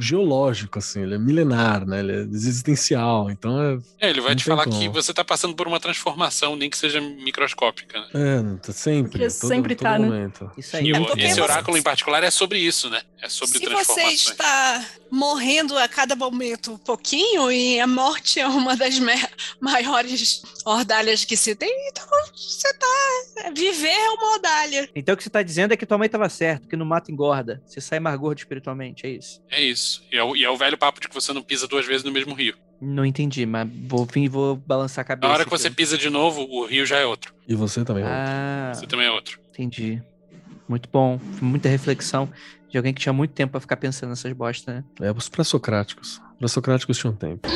[0.00, 2.00] geológico, assim, ele é milenar, né?
[2.00, 3.30] Ele é existencial.
[3.30, 3.78] Então é.
[4.00, 4.78] É, ele vai te falar como.
[4.78, 8.06] que você tá passando por uma transformação, nem que seja microscópica, né?
[8.14, 9.12] É, tá sempre.
[9.12, 10.06] Porque todo, sempre todo tá, né?
[10.06, 10.50] momento.
[10.58, 10.90] Isso aí.
[10.90, 13.00] E porque esse você- oráculo em particular é sobre isso, né?
[13.22, 14.20] É sobre Se você transformações.
[14.30, 18.98] está morrendo a cada momento um pouquinho e a morte é uma das
[19.60, 21.70] maiores ordalhas que se tem,
[22.06, 23.50] então você tá.
[23.54, 24.88] Viver é uma ordalha.
[24.94, 27.10] Então o que você tá dizendo é que tua mãe tava certo, que no mato
[27.10, 27.62] engorda.
[27.66, 29.40] Você sai mais gordo espiritualmente, é isso.
[29.50, 30.02] É isso.
[30.12, 32.04] E é, o, e é o velho papo de que você não pisa duas vezes
[32.04, 32.54] no mesmo rio.
[32.80, 35.28] Não entendi, mas vou vir e vou balançar a cabeça.
[35.28, 35.62] Na hora que aqui.
[35.62, 37.34] você pisa de novo, o rio já é outro.
[37.46, 38.04] E você também.
[38.06, 39.38] Ah, Você também é outro.
[39.50, 40.02] entendi.
[40.68, 41.20] Muito bom.
[41.42, 42.30] Muita reflexão
[42.70, 44.84] de alguém que tinha muito tempo pra ficar pensando nessas bostas, né?
[45.00, 46.22] É, os pré-socráticos.
[46.38, 47.46] Pré-socráticos tinham tempo.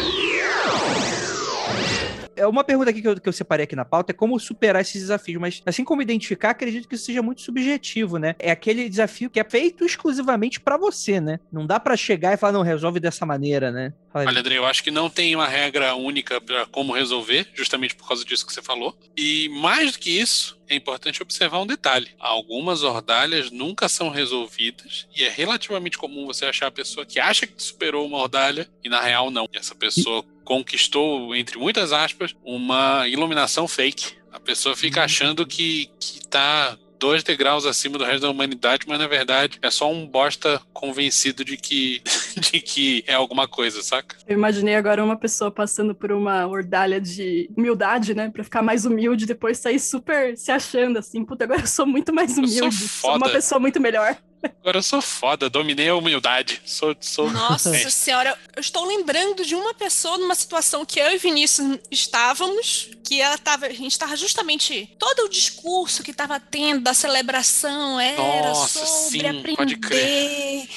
[2.44, 4.82] É uma pergunta aqui que eu, que eu separei aqui na pauta é como superar
[4.82, 8.36] esses desafios, mas assim como identificar, acredito que isso seja muito subjetivo, né?
[8.38, 11.40] É aquele desafio que é feito exclusivamente pra você, né?
[11.50, 13.94] Não dá pra chegar e falar, não, resolve dessa maneira, né?
[14.12, 14.26] Fala.
[14.26, 18.06] Olha, André, eu acho que não tem uma regra única para como resolver, justamente por
[18.06, 18.96] causa disso que você falou.
[19.16, 22.10] E mais do que isso, é importante observar um detalhe.
[22.18, 27.46] Algumas ordalhas nunca são resolvidas e é relativamente comum você achar a pessoa que acha
[27.46, 29.48] que superou uma ordalha e na real não.
[29.52, 34.14] E essa pessoa conquistou, entre muitas aspas, uma iluminação fake.
[34.32, 38.98] A pessoa fica achando que, que tá dois degraus acima do resto da humanidade, mas
[38.98, 42.02] na verdade é só um bosta convencido de que,
[42.40, 44.16] de que é alguma coisa, saca?
[44.26, 48.30] Eu imaginei agora uma pessoa passando por uma ordalha de humildade, né?
[48.30, 52.12] Pra ficar mais humilde, depois sair super se achando assim, puta, agora eu sou muito
[52.12, 52.76] mais Eu sou humilde.
[52.76, 53.32] Sou, uma foda.
[53.32, 54.16] pessoa muito melhor.
[54.60, 56.60] Agora eu sou foda, dominei a humildade.
[56.64, 57.30] Sou, sou...
[57.30, 57.90] Nossa É.
[57.90, 63.20] senhora, eu estou lembrando de uma pessoa numa situação que eu e Vinícius estávamos, que
[63.20, 68.48] ela tava, a gente estava justamente todo o discurso que estava tendo da celebração era
[68.48, 70.68] Nossa, sobre sim, aprender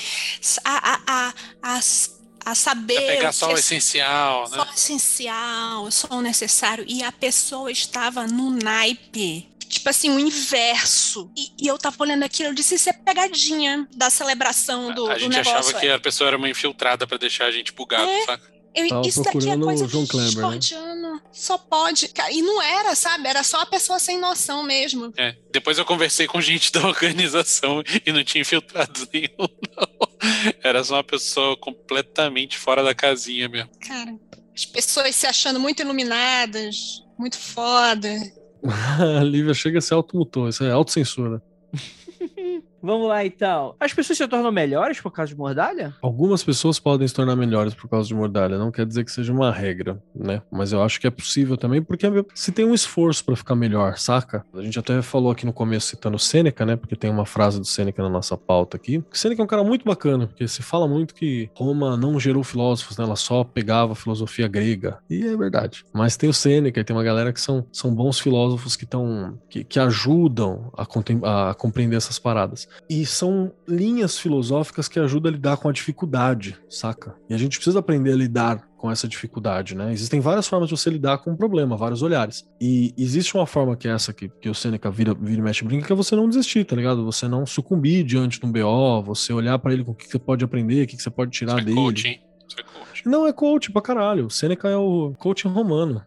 [0.63, 1.79] a, a, a, a,
[2.45, 4.67] a saber pegar o só o é essencial, só né?
[4.69, 6.85] o essencial, só o necessário.
[6.87, 9.49] E a pessoa estava no naipe.
[9.67, 11.31] Tipo assim, o inverso.
[11.35, 15.13] E, e eu tava olhando aquilo, eu disse, isso é pegadinha da celebração do, a
[15.15, 15.57] do gente negócio.
[15.59, 18.25] achava que a pessoa era uma infiltrada pra deixar a gente bugado, É.
[18.25, 18.57] saca?
[18.75, 20.57] Eu- Tava isso daqui é procurando coisa o João de Kleber, né?
[20.59, 21.21] discordiano.
[21.33, 22.11] Só pode.
[22.31, 23.27] E não era, sabe?
[23.27, 25.11] Era só a pessoa sem noção mesmo.
[25.17, 25.35] É.
[25.51, 29.29] Depois eu conversei com gente da organização e não tinha infiltrado nenhum,
[29.75, 30.51] não.
[30.63, 33.71] Era só uma pessoa completamente fora da casinha mesmo.
[33.79, 34.13] Cara,
[34.55, 38.09] as pessoas se achando muito iluminadas, muito foda.
[39.19, 40.49] A Lívia chega a se automutou.
[40.49, 41.41] Isso é autocensura.
[42.87, 43.75] Vamos lá, então.
[43.81, 45.93] As pessoas se tornam melhores por causa de mordalha?
[46.01, 49.33] Algumas pessoas podem se tornar melhores por causa de mordalha, não quer dizer que seja
[49.33, 50.41] uma regra, né?
[50.49, 53.97] Mas eu acho que é possível também, porque se tem um esforço pra ficar melhor,
[53.97, 54.45] saca?
[54.53, 56.77] A gente até falou aqui no começo citando Sêneca, né?
[56.77, 59.03] Porque tem uma frase do Sêneca na nossa pauta aqui.
[59.11, 62.97] Sêneca é um cara muito bacana, porque se fala muito que Roma não gerou filósofos,
[62.97, 63.03] né?
[63.03, 64.99] Ela só pegava a filosofia grega.
[65.09, 65.83] E é verdade.
[65.91, 69.37] Mas tem o Sêneca e tem uma galera que são, são bons filósofos que estão
[69.49, 72.65] que, que ajudam a, a compreender essas paradas.
[72.89, 77.15] E são linhas filosóficas que ajudam a lidar com a dificuldade, saca?
[77.29, 79.91] E a gente precisa aprender a lidar com essa dificuldade, né?
[79.91, 82.47] Existem várias formas de você lidar com um problema, vários olhares.
[82.61, 85.63] E existe uma forma que é essa que, que o Seneca vira, vira e mexe
[85.65, 87.03] e brinca, que é você não desistir, tá ligado?
[87.03, 90.19] Você não sucumbir diante de um BO, você olhar pra ele com o que você
[90.19, 91.75] pode aprender, o que você pode tirar Isso é dele.
[91.75, 92.26] coaching.
[92.57, 93.09] É coaching.
[93.09, 94.27] Não, é coach pra caralho.
[94.27, 96.01] O Seneca é o coaching romano,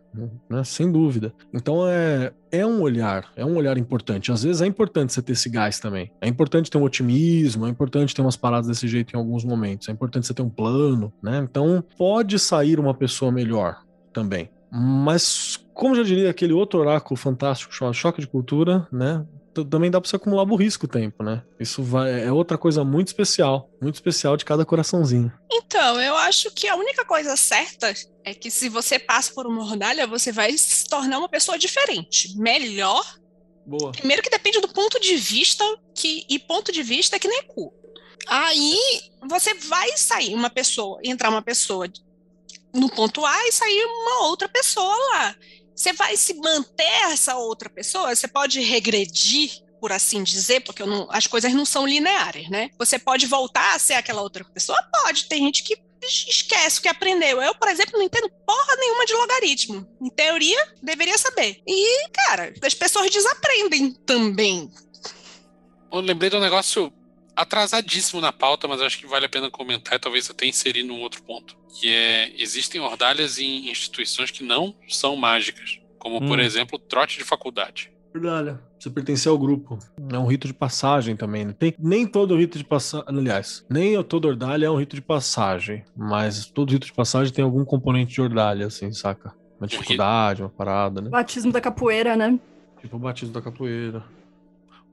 [0.49, 0.65] né?
[0.65, 1.33] Sem dúvida.
[1.53, 4.33] Então é, é um olhar, é um olhar importante.
[4.33, 6.11] Às vezes é importante você ter esse gás também.
[6.21, 9.89] É importante ter um otimismo, é importante ter umas paradas desse jeito em alguns momentos.
[9.89, 11.39] É importante você ter um plano, né?
[11.39, 13.83] Então pode sair uma pessoa melhor
[14.13, 14.51] também.
[14.73, 19.25] Mas, como já diria aquele outro oráculo fantástico chamado Choque de Cultura, né?
[19.65, 21.43] Também dá pra você acumular burrisco o tempo, né?
[21.59, 25.33] Isso vai, é outra coisa muito especial, muito especial de cada coraçãozinho.
[25.51, 27.93] Então, eu acho que a única coisa certa
[28.25, 32.37] é que se você passa por uma ordalha, você vai se tornar uma pessoa diferente.
[32.37, 33.05] Melhor.
[33.67, 33.93] Boa.
[33.93, 37.43] Primeiro que depende do ponto de vista, que, e ponto de vista é que nem
[37.45, 37.73] cu.
[38.27, 38.77] Aí
[39.29, 41.87] você vai sair uma pessoa, entrar uma pessoa
[42.75, 45.35] no ponto A e sair uma outra pessoa lá.
[45.81, 48.15] Você vai se manter essa outra pessoa?
[48.15, 49.51] Você pode regredir,
[49.81, 52.69] por assim dizer, porque não- as coisas não são lineares, né?
[52.79, 54.77] Você pode voltar a ser aquela outra pessoa?
[55.03, 55.25] Pode.
[55.25, 57.41] Tem gente que esquece o que aprendeu.
[57.41, 59.89] Eu, por exemplo, não entendo porra nenhuma de logaritmo.
[60.03, 61.63] Em teoria, deveria saber.
[61.67, 64.71] E, cara, as pessoas desaprendem também.
[65.91, 66.93] Eu lembrei de um negócio
[67.43, 71.01] atrasadíssimo na pauta, mas acho que vale a pena comentar e talvez até inserir num
[71.01, 71.57] outro ponto.
[71.79, 75.79] Que é, existem ordalhas em instituições que não são mágicas.
[75.99, 76.43] Como, por Hum.
[76.43, 77.91] exemplo, trote de faculdade.
[78.13, 78.59] Verdade.
[78.79, 79.79] Você pertencer ao grupo.
[80.13, 81.45] É um rito de passagem também.
[81.45, 81.55] né?
[81.57, 83.07] Tem, nem todo rito de passagem.
[83.09, 85.85] Aliás, nem todo ordalha é um rito de passagem.
[85.95, 89.33] Mas todo rito de passagem tem algum componente de ordalha, assim, saca?
[89.61, 91.11] Uma dificuldade, uma parada, né?
[91.11, 92.39] Batismo da capoeira, né?
[92.81, 94.03] Tipo o batismo da capoeira.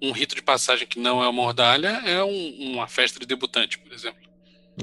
[0.02, 3.80] Um rito de passagem que não é uma ordalha é um- uma festa de debutante,
[3.80, 4.22] por exemplo.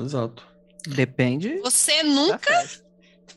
[0.00, 0.46] Exato.
[0.86, 1.58] Depende.
[1.62, 2.68] Você nunca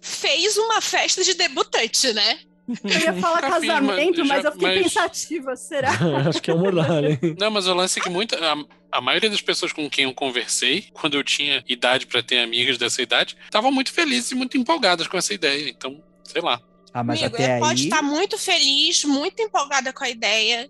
[0.02, 2.40] fez uma festa de debutante, né?
[2.84, 5.56] Eu ia falar Já fiz, casamento, mas- mas já- eu fiquei mas- pensativa.
[5.56, 5.92] Será?
[6.28, 7.36] Acho que é uma ordalha, hein?
[7.40, 8.56] Não, mas o lance é que muita, a,
[8.92, 12.78] a maioria das pessoas com quem eu conversei, quando eu tinha idade pra ter amigas
[12.78, 15.70] dessa idade, estavam muito felizes e muito empolgadas com essa ideia.
[15.70, 16.60] Então, sei lá.
[16.94, 17.60] Ah, mas Amigo, até aí.
[17.60, 20.70] pode estar muito feliz, muito empolgada com a ideia,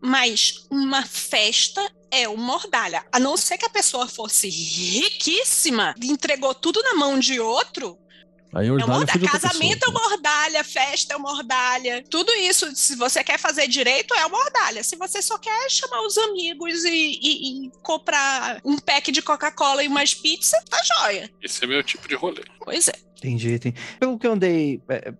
[0.00, 1.80] mas uma festa
[2.10, 3.04] é uma ordalha.
[3.12, 7.98] A não ser que a pessoa fosse riquíssima e entregou tudo na mão de outro,
[8.54, 9.20] Aí é uma ordalha ordalha.
[9.24, 12.02] outra Casamento é uma ordalha, festa é uma ordalha.
[12.08, 14.82] Tudo isso, se você quer fazer direito, é uma ordalha.
[14.82, 16.88] Se você só quer chamar os amigos e,
[17.20, 21.30] e- e comprar um pack de Coca-Cola e umas pizzas, tá joia.
[21.42, 22.42] Esse é meu tipo de rolê.
[22.64, 22.92] Pois é.
[23.18, 23.76] Entendi, entendi.
[24.00, 25.12] Pelo que eu andei é,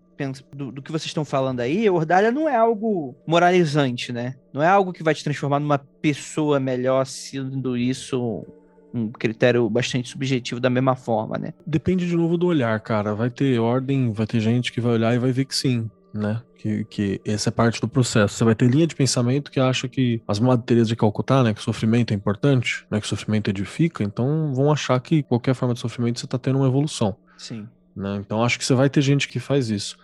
[0.55, 4.35] do, do que vocês estão falando aí, a ordalha não é algo moralizante, né?
[4.53, 8.45] Não é algo que vai te transformar numa pessoa melhor, sendo isso
[8.93, 11.53] um critério bastante subjetivo da mesma forma, né?
[11.66, 13.14] Depende de novo do olhar, cara.
[13.14, 16.43] Vai ter ordem, vai ter gente que vai olhar e vai ver que sim, né?
[16.57, 18.35] Que, que essa é parte do processo.
[18.35, 21.55] Você vai ter linha de pensamento que acha que as Teresa de Calcutá, né?
[21.55, 23.01] Que sofrimento é importante, né?
[23.01, 26.66] Que sofrimento edifica, então vão achar que qualquer forma de sofrimento você tá tendo uma
[26.66, 27.16] evolução.
[27.37, 27.69] Sim.
[27.95, 28.16] né?
[28.16, 29.97] Então acho que você vai ter gente que faz isso.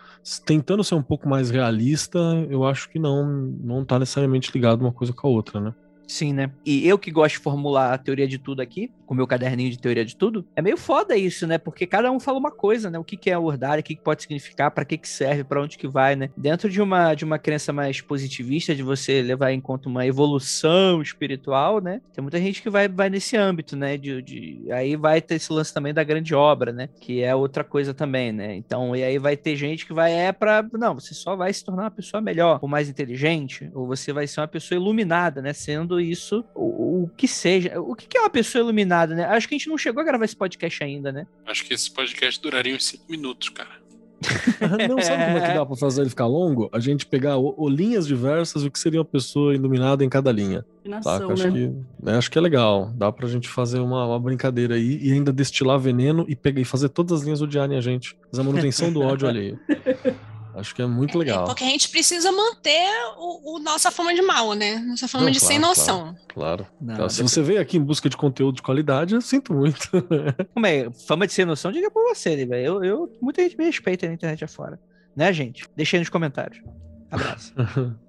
[0.45, 2.19] Tentando ser um pouco mais realista,
[2.49, 5.75] eu acho que não, não tá necessariamente ligado uma coisa com a outra, né?
[6.07, 6.51] Sim, né?
[6.65, 9.79] E eu que gosto de formular a teoria de tudo aqui, com meu caderninho de
[9.79, 11.59] teoria de tudo, é meio foda isso, né?
[11.59, 12.99] Porque cada um fala uma coisa, né?
[12.99, 15.45] O que que é a ordalha, o que que pode significar, pra que que serve,
[15.45, 16.31] pra onde que vai, né?
[16.37, 21.03] Dentro de uma de uma crença mais positivista de você levar em conta uma evolução
[21.03, 22.01] espiritual, né?
[22.13, 23.97] Tem muita gente que vai, vai nesse âmbito, né?
[23.97, 26.89] De, de aí vai ter esse lance também da grande obra, né?
[27.01, 28.55] Que é outra coisa também, né?
[28.55, 31.65] Então, e aí vai ter gente que vai é pra não, você só vai se
[31.65, 35.53] tornar uma pessoa melhor, ou mais inteligente, ou você vai ser uma pessoa iluminada, né?
[35.53, 37.81] Sendo isso o, o que seja.
[37.81, 39.25] O que que é uma pessoa iluminada, né?
[39.25, 41.27] Acho que a gente não chegou a gravar esse podcast ainda, né?
[41.47, 43.85] Acho que esse podcast duraria uns 5 minutos, cara.
[44.89, 46.69] Não sabe como é que dá pra fazer ele ficar longo?
[46.73, 50.33] A gente pegar o, o linhas diversas, o que seria uma pessoa iluminada em cada
[50.33, 50.65] linha.
[51.03, 51.33] Saca?
[51.33, 51.53] Acho, né?
[51.53, 51.73] que,
[52.03, 52.91] né, acho que é legal.
[52.95, 56.65] Dá pra gente fazer uma, uma brincadeira aí e ainda destilar veneno e pegar e
[56.65, 58.17] fazer todas as linhas odiarem a gente.
[58.31, 59.59] Fazer a manutenção do ódio alheio.
[60.57, 61.45] Acho que é muito legal.
[61.45, 64.79] Porque a gente precisa manter o, o nossa fama de mal, né?
[64.79, 66.17] Nossa fama Não, de sem claro, noção.
[66.29, 66.67] Claro.
[66.81, 69.89] Não, Então, se você veio aqui em busca de conteúdo de qualidade, eu sinto muito.
[70.55, 70.91] Como é?
[71.07, 72.67] Fama de sem noção, diga por você, né, velho?
[72.67, 74.79] Eu, eu, muita gente me respeita na internet afora.
[75.17, 75.65] Né, gente?
[75.77, 76.63] Deixa aí nos comentários.
[77.11, 77.53] Abraço.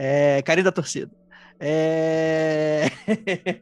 [0.00, 1.10] É, carinho da torcida.
[1.58, 2.84] É...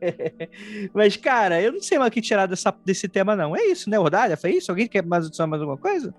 [0.92, 3.56] Mas, cara, eu não sei mais o que tirar dessa, desse tema, não.
[3.56, 4.36] É isso, né, Ordalha?
[4.36, 4.70] Foi isso?
[4.70, 6.14] Alguém quer mais adicionar mais alguma coisa?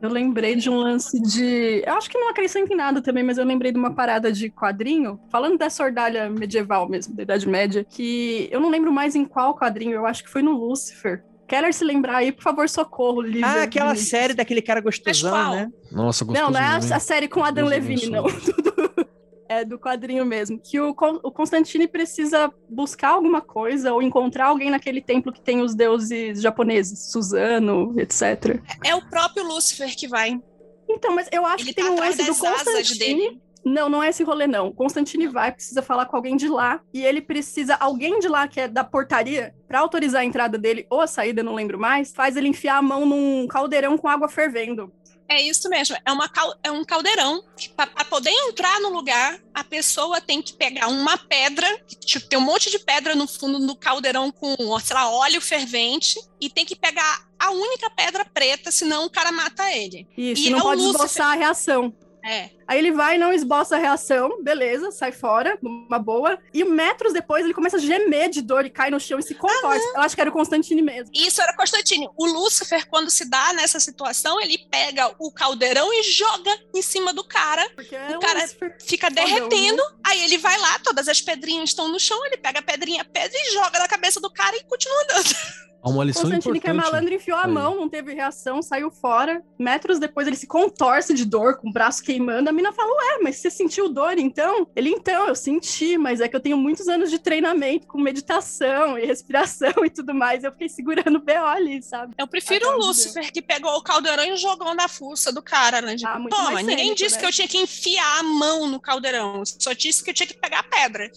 [0.00, 1.82] Eu lembrei de um lance de.
[1.86, 4.50] Eu acho que não acrescenta em nada também, mas eu lembrei de uma parada de
[4.50, 9.24] quadrinho, falando dessa ordalha medieval mesmo, da Idade Média, que eu não lembro mais em
[9.24, 11.24] qual quadrinho, eu acho que foi no Lucifer.
[11.46, 13.46] Keller se lembrar aí, por favor, socorro, Lívia.
[13.46, 15.70] Ah, aquela série daquele cara gostosão, né?
[15.92, 16.44] Nossa, gostoso.
[16.44, 18.24] Não, não é a, a série com Adam Levine, não.
[18.24, 19.06] Tudo
[19.48, 20.58] é do quadrinho mesmo.
[20.58, 25.60] Que o, o Constantine precisa buscar alguma coisa ou encontrar alguém naquele templo que tem
[25.60, 28.60] os deuses japoneses, Suzano, etc.
[28.84, 30.40] É o próprio Lúcifer que vai.
[30.88, 33.40] Então, mas eu acho Ele que tem tá um atrás lance do Constantine.
[33.64, 34.70] Não, não é esse rolê, não.
[34.70, 38.60] Constantine vai, precisa falar com alguém de lá, e ele precisa, alguém de lá, que
[38.60, 42.36] é da portaria, pra autorizar a entrada dele ou a saída, não lembro mais, faz
[42.36, 44.92] ele enfiar a mão num caldeirão com água fervendo.
[45.28, 45.96] É isso mesmo.
[46.04, 46.30] É, uma,
[46.62, 47.42] é um caldeirão.
[47.74, 51.66] Para poder entrar no lugar, a pessoa tem que pegar uma pedra,
[52.04, 56.18] tipo, tem um monte de pedra no fundo do caldeirão com, sei lá, óleo fervente,
[56.40, 60.06] e tem que pegar a única pedra preta, senão o cara mata ele.
[60.16, 61.06] Isso, E não é pode Lúcifer.
[61.06, 61.92] esboçar a reação.
[62.26, 62.50] É.
[62.66, 66.36] Aí ele vai, não esboça a reação, beleza, sai fora, numa boa.
[66.52, 69.34] E metros depois ele começa a gemer de dor e cai no chão e se
[69.34, 69.86] contorce.
[69.94, 71.10] Eu acho que era o Constantine mesmo.
[71.14, 72.08] Isso era Constantine.
[72.16, 77.12] O Lúcifer, quando se dá nessa situação, ele pega o caldeirão e joga em cima
[77.12, 78.76] do cara, Porque é O cara Lúcifer.
[78.84, 79.82] fica Fodão, derretendo.
[80.04, 83.30] Aí ele vai lá, todas as pedrinhas estão no chão, ele pega a pedrinha, pedra
[83.38, 85.36] e joga na cabeça do cara e continua andando.
[85.86, 86.92] Há uma lição Constantine, que é importante.
[86.92, 87.52] malandro, enfiou a aí.
[87.52, 89.40] mão, não teve reação, saiu fora.
[89.56, 92.50] Metros depois ele se contorce de dor, com o braço queimando.
[92.50, 94.66] A mina fala, ué, mas você sentiu dor então?
[94.74, 98.98] Ele, então, eu senti, mas é que eu tenho muitos anos de treinamento com meditação
[98.98, 100.42] e respiração e tudo mais.
[100.42, 102.14] Eu fiquei segurando o BO ali, sabe?
[102.18, 105.80] Eu prefiro Até o Lúcifer, que pegou o caldeirão e jogou na fuça do cara,
[105.80, 105.94] né?
[105.94, 107.20] Tipo, Ah, muito Toma, mais ninguém disse né?
[107.20, 109.44] que eu tinha que enfiar a mão no caldeirão.
[109.44, 111.08] Só disse que eu tinha que pegar a pedra.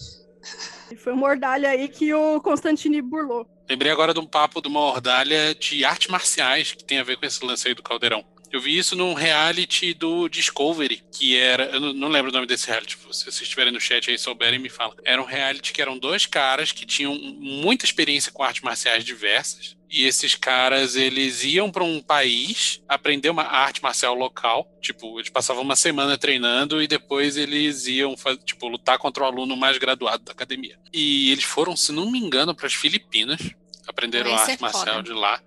[0.90, 3.46] E foi uma mordalha aí que o Constantine burlou.
[3.68, 7.16] Lembrei agora de um papo de uma ordalha de artes marciais que tem a ver
[7.16, 8.24] com esse lance aí do caldeirão.
[8.52, 11.66] Eu vi isso num reality do Discovery, que era.
[11.66, 12.96] Eu não- não lembro o nome desse reality.
[13.12, 14.96] Se vocês estiverem no chat aí souberem, me falam.
[15.04, 19.76] Era um reality que eram dois caras que tinham muita experiência com artes marciais diversas.
[19.88, 24.68] E esses caras, eles iam para um país aprender uma arte marcial local.
[24.80, 29.56] Tipo, eles passavam uma semana treinando e depois eles iam, tipo, lutar contra o aluno
[29.56, 30.76] mais graduado da academia.
[30.92, 33.40] E eles foram, se não me engano, para as Filipinas.
[33.86, 35.40] Aprenderam a Esse é arte marcial de lá.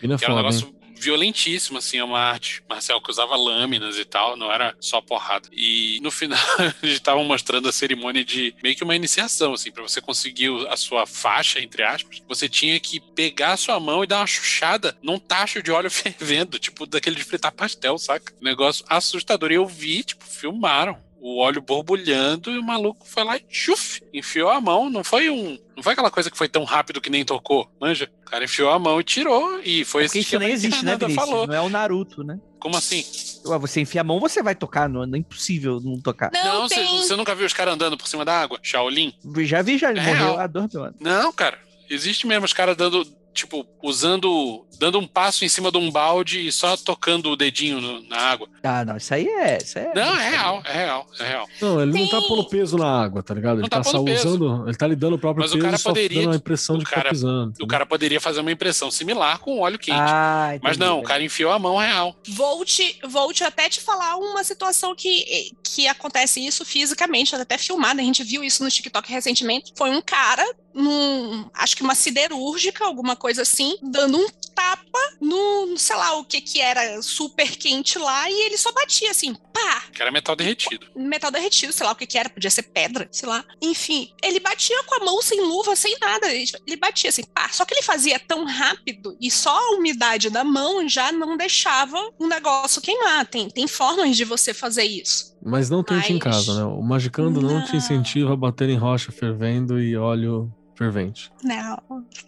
[0.00, 4.04] Pina Que era um negócio violentíssimo, assim, é uma arte marcial que usava lâminas e
[4.04, 5.48] tal, não era só porrada.
[5.52, 6.38] E no final
[6.82, 10.76] eles estavam mostrando a cerimônia de meio que uma iniciação, assim, para você conseguir a
[10.76, 14.96] sua faixa, entre aspas, você tinha que pegar a sua mão e dar uma chuchada
[15.02, 18.32] num tacho de óleo fervendo, tipo daquele de fritar pastel, saca?
[18.40, 19.50] Negócio assustador.
[19.50, 21.07] E eu vi, tipo, filmaram.
[21.20, 24.88] O óleo borbulhando e o maluco foi lá e chuf, enfiou a mão.
[24.88, 25.58] Não foi um.
[25.76, 28.08] Não foi aquela coisa que foi tão rápido que nem tocou, manja?
[28.26, 29.60] O cara enfiou a mão e tirou.
[29.64, 31.14] E foi Porque esse isso nem existe, né, Vinícius?
[31.26, 31.46] falou.
[31.46, 32.38] Não é o Naruto, né?
[32.60, 33.04] Como assim?
[33.46, 36.30] Ué, Você enfia a mão, você vai tocar, não, não é impossível não tocar.
[36.32, 36.98] Não, você, tem.
[36.98, 38.58] você nunca viu os caras andando por cima da água?
[38.62, 39.12] Shaolin?
[39.38, 40.40] Já vi, já É morreu real.
[40.40, 40.96] há dois mil anos.
[41.00, 41.58] Não, cara.
[41.90, 43.02] Existe mesmo os caras dando,
[43.38, 44.64] tipo, usando.
[44.78, 48.16] dando um passo em cima de um balde e só tocando o dedinho no- na
[48.16, 48.48] água.
[48.62, 49.58] Ah, não, isso aí é.
[49.60, 51.48] Isso é Não, é real, é real, é real.
[51.60, 52.28] Não, ele não tá Sim.
[52.28, 53.54] pondo peso na água, tá ligado?
[53.54, 54.28] Ele Não tá, tá só peso.
[54.28, 54.68] usando.
[54.68, 56.76] Ele tá lidando o próprio Mas o peso cara e só poderia- dando a impressão
[56.76, 57.46] o de que cara- tá pisando.
[57.46, 57.66] O entendeu?
[57.66, 59.98] cara poderia fazer uma impressão similar com óleo quente.
[60.00, 62.14] Ah, Mas entendi, não, o cara enfiou a mão real.
[62.28, 67.58] Vou te, vou te até te falar uma situação que, que acontece isso fisicamente, até
[67.58, 69.72] filmada, a gente viu isso no TikTok recentemente.
[69.76, 70.44] Foi um cara,
[70.78, 76.24] num, acho que uma siderúrgica, alguma coisa assim, dando um tapa no, sei lá, o
[76.24, 80.34] que que era super quente lá, e ele só batia assim, pá, Que era metal
[80.34, 80.86] derretido.
[80.96, 83.44] metal derretido, sei lá o que que era, podia ser pedra, sei lá.
[83.62, 86.28] Enfim, ele batia com a mão sem luva, sem nada.
[86.32, 87.48] Ele batia assim, pá.
[87.50, 91.96] Só que ele fazia tão rápido e só a umidade da mão já não deixava
[92.18, 93.26] o negócio queimar.
[93.26, 95.36] Tem, tem formas de você fazer isso.
[95.44, 96.64] Mas não tente em Mas- casa, né?
[96.64, 97.78] O Magicando não, te Não.
[97.78, 101.30] incentiva a bater em rocha fervendo e óleo fervente.
[101.42, 101.76] Não.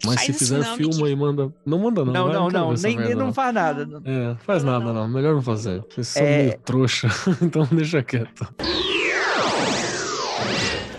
[0.05, 1.09] Mas faz se isso fizer, não, filma Miki.
[1.09, 1.53] e manda.
[1.65, 2.13] Não manda, não.
[2.13, 2.73] Não, vai, não, não.
[2.73, 3.85] Nem, merda, não faz nada.
[3.85, 4.01] não.
[4.05, 4.93] É, faz Não, nada, não.
[4.93, 5.07] não.
[5.07, 5.83] Melhor não fazer.
[5.89, 6.37] Vocês são É.
[6.43, 7.07] meio trouxa,
[7.41, 8.53] então deixa quieto.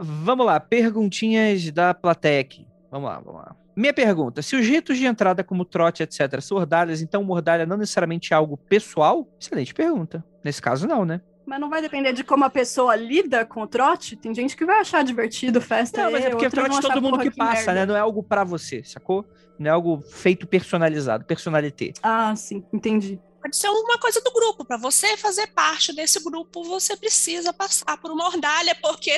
[0.00, 1.90] Vamos lá, perguntinhas da
[2.40, 2.66] aqui.
[2.90, 3.56] Vamos lá, vamos lá.
[3.76, 7.76] Minha pergunta: se os ritos de entrada, como trote, etc., são ordalhas, então mordalha não
[7.76, 9.26] necessariamente é algo pessoal?
[9.40, 10.24] Excelente pergunta.
[10.44, 11.20] Nesse caso, não, né?
[11.44, 14.16] Mas não vai depender de como a pessoa lida com o trote?
[14.16, 16.04] Tem gente que vai achar divertido festa.
[16.04, 17.86] Não, mas é porque trote todo mundo "Porra, que passa, merda." né?
[17.86, 19.24] Não é algo pra você, sacou?
[19.58, 21.92] Não é algo feito personalizado, personalité.
[22.02, 23.20] Ah, sim, entendi.
[23.42, 24.64] Pode ser uma coisa do grupo.
[24.64, 29.10] Para você fazer parte desse grupo, você precisa passar por uma ordalha, porque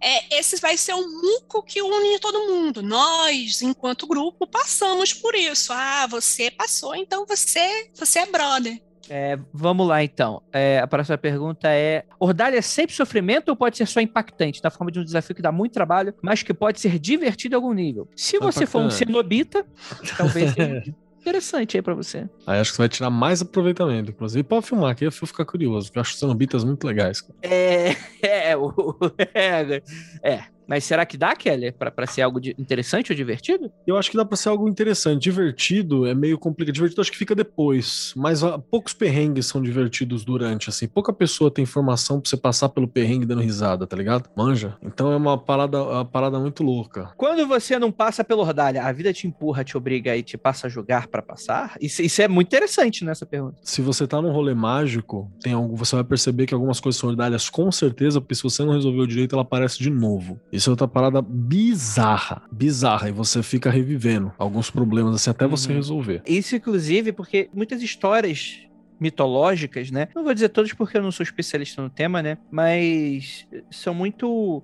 [0.00, 2.80] é, esse vai ser um muco que une todo mundo.
[2.80, 5.72] Nós, enquanto grupo, passamos por isso.
[5.72, 8.80] Ah, você passou, então você, você é brother.
[9.10, 10.42] É, vamos lá, então.
[10.52, 14.70] É, a próxima pergunta é: Ordalha é sempre sofrimento ou pode ser só impactante, na
[14.70, 17.72] forma de um desafio que dá muito trabalho, mas que pode ser divertido em algum
[17.72, 18.08] nível?
[18.16, 19.06] Se você for um impactante.
[19.06, 19.66] cenobita,
[20.16, 20.82] talvez seja
[21.20, 22.28] interessante aí pra você.
[22.46, 24.10] Aí acho que você vai tirar mais aproveitamento.
[24.10, 27.20] Inclusive, pode filmar, que eu vou ficar curioso, porque eu acho cenobitas muito legais.
[27.20, 27.34] cara.
[27.42, 27.96] É,
[28.50, 28.96] é, o-
[29.34, 29.82] é,
[30.22, 30.44] é.
[30.66, 33.70] Mas será que dá, Kelly, pra, pra ser algo de- interessante ou divertido?
[33.86, 35.22] Eu acho que dá pra ser algo interessante.
[35.22, 36.74] Divertido é meio complicado.
[36.74, 38.12] Divertido acho que fica depois.
[38.16, 38.40] Mas
[38.70, 40.86] poucos perrengues são divertidos durante, assim.
[40.88, 44.28] Pouca pessoa tem informação pra você passar pelo perrengue dando risada, tá ligado?
[44.36, 44.76] Manja.
[44.82, 47.10] Então é uma parada, uma parada muito louca.
[47.16, 50.66] Quando você não passa pela ordalha, a vida te empurra, te obriga e te passa
[50.66, 51.76] a jogar pra passar?
[51.80, 53.56] Isso, isso é muito interessante nessa pergunta.
[53.62, 57.08] Se você tá num rolê mágico, tem algo, você vai perceber que algumas coisas são
[57.10, 60.40] ordalhas com certeza, porque se você não resolveu direito, ela aparece de novo.
[60.52, 62.42] Isso é outra parada bizarra.
[62.52, 63.08] Bizarra.
[63.08, 65.76] E você fica revivendo alguns problemas assim até você Uhum.
[65.76, 66.22] resolver.
[66.26, 68.58] Isso, inclusive, porque muitas histórias
[69.00, 70.08] mitológicas, né?
[70.14, 72.38] Não vou dizer todas porque eu não sou especialista no tema, né?
[72.50, 74.62] Mas são muito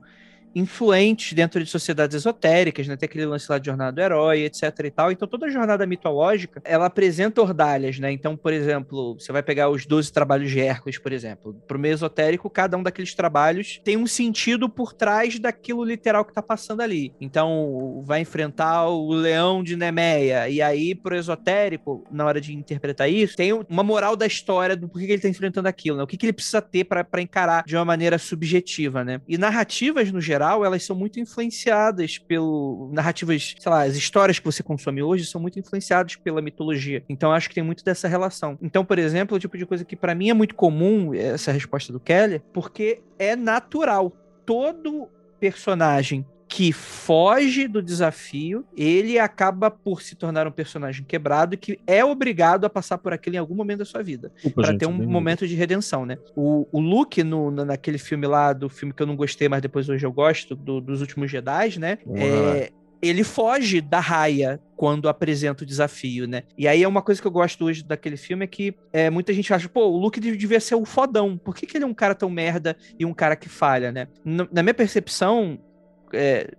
[0.59, 2.96] influentes dentro de sociedades esotéricas, né?
[2.96, 5.12] Tem aquele lance lá de jornada do herói, etc e tal.
[5.12, 8.11] Então toda jornada mitológica, ela apresenta ordalhas, né?
[8.12, 11.54] Então, por exemplo, você vai pegar os 12 trabalhos de Hércules, por exemplo.
[11.66, 16.32] Pro meio esotérico, cada um daqueles trabalhos tem um sentido por trás daquilo literal que
[16.32, 17.12] tá passando ali.
[17.20, 23.11] Então, vai enfrentar o leão de Nemeia, e aí pro esotérico, na hora de interpretar
[23.11, 26.02] isso, tem uma moral da história do porquê que ele tá enfrentando aquilo, né?
[26.02, 29.20] O que, que ele precisa ter para encarar de uma maneira subjetiva, né?
[29.28, 32.90] E narrativas, no geral, elas são muito influenciadas pelo...
[32.92, 37.03] Narrativas, sei lá, as histórias que você consome hoje são muito influenciadas pela mitologia.
[37.09, 38.59] Então, acho que tem muito dessa relação.
[38.61, 41.92] Então, por exemplo, o tipo de coisa que para mim é muito comum, essa resposta
[41.92, 44.12] do Keller, porque é natural.
[44.44, 51.78] Todo personagem que foge do desafio, ele acaba por se tornar um personagem quebrado que
[51.86, 54.32] é obrigado a passar por aquilo em algum momento da sua vida.
[54.55, 56.16] para ter um momento de redenção, né?
[56.34, 59.88] O, o Luke, no, naquele filme lá, do filme que eu não gostei, mas depois
[59.88, 61.99] hoje eu gosto, do, dos últimos Jedi, né?
[62.14, 66.42] É, ele foge da raia quando apresenta o desafio, né?
[66.57, 69.32] E aí é uma coisa que eu gosto hoje daquele filme é que é, muita
[69.32, 71.36] gente acha, pô, o Luke devia ser o fodão.
[71.36, 74.09] Por que, que ele é um cara tão merda e um cara que falha, né?
[74.24, 75.59] Na minha percepção,
[76.12, 76.52] é,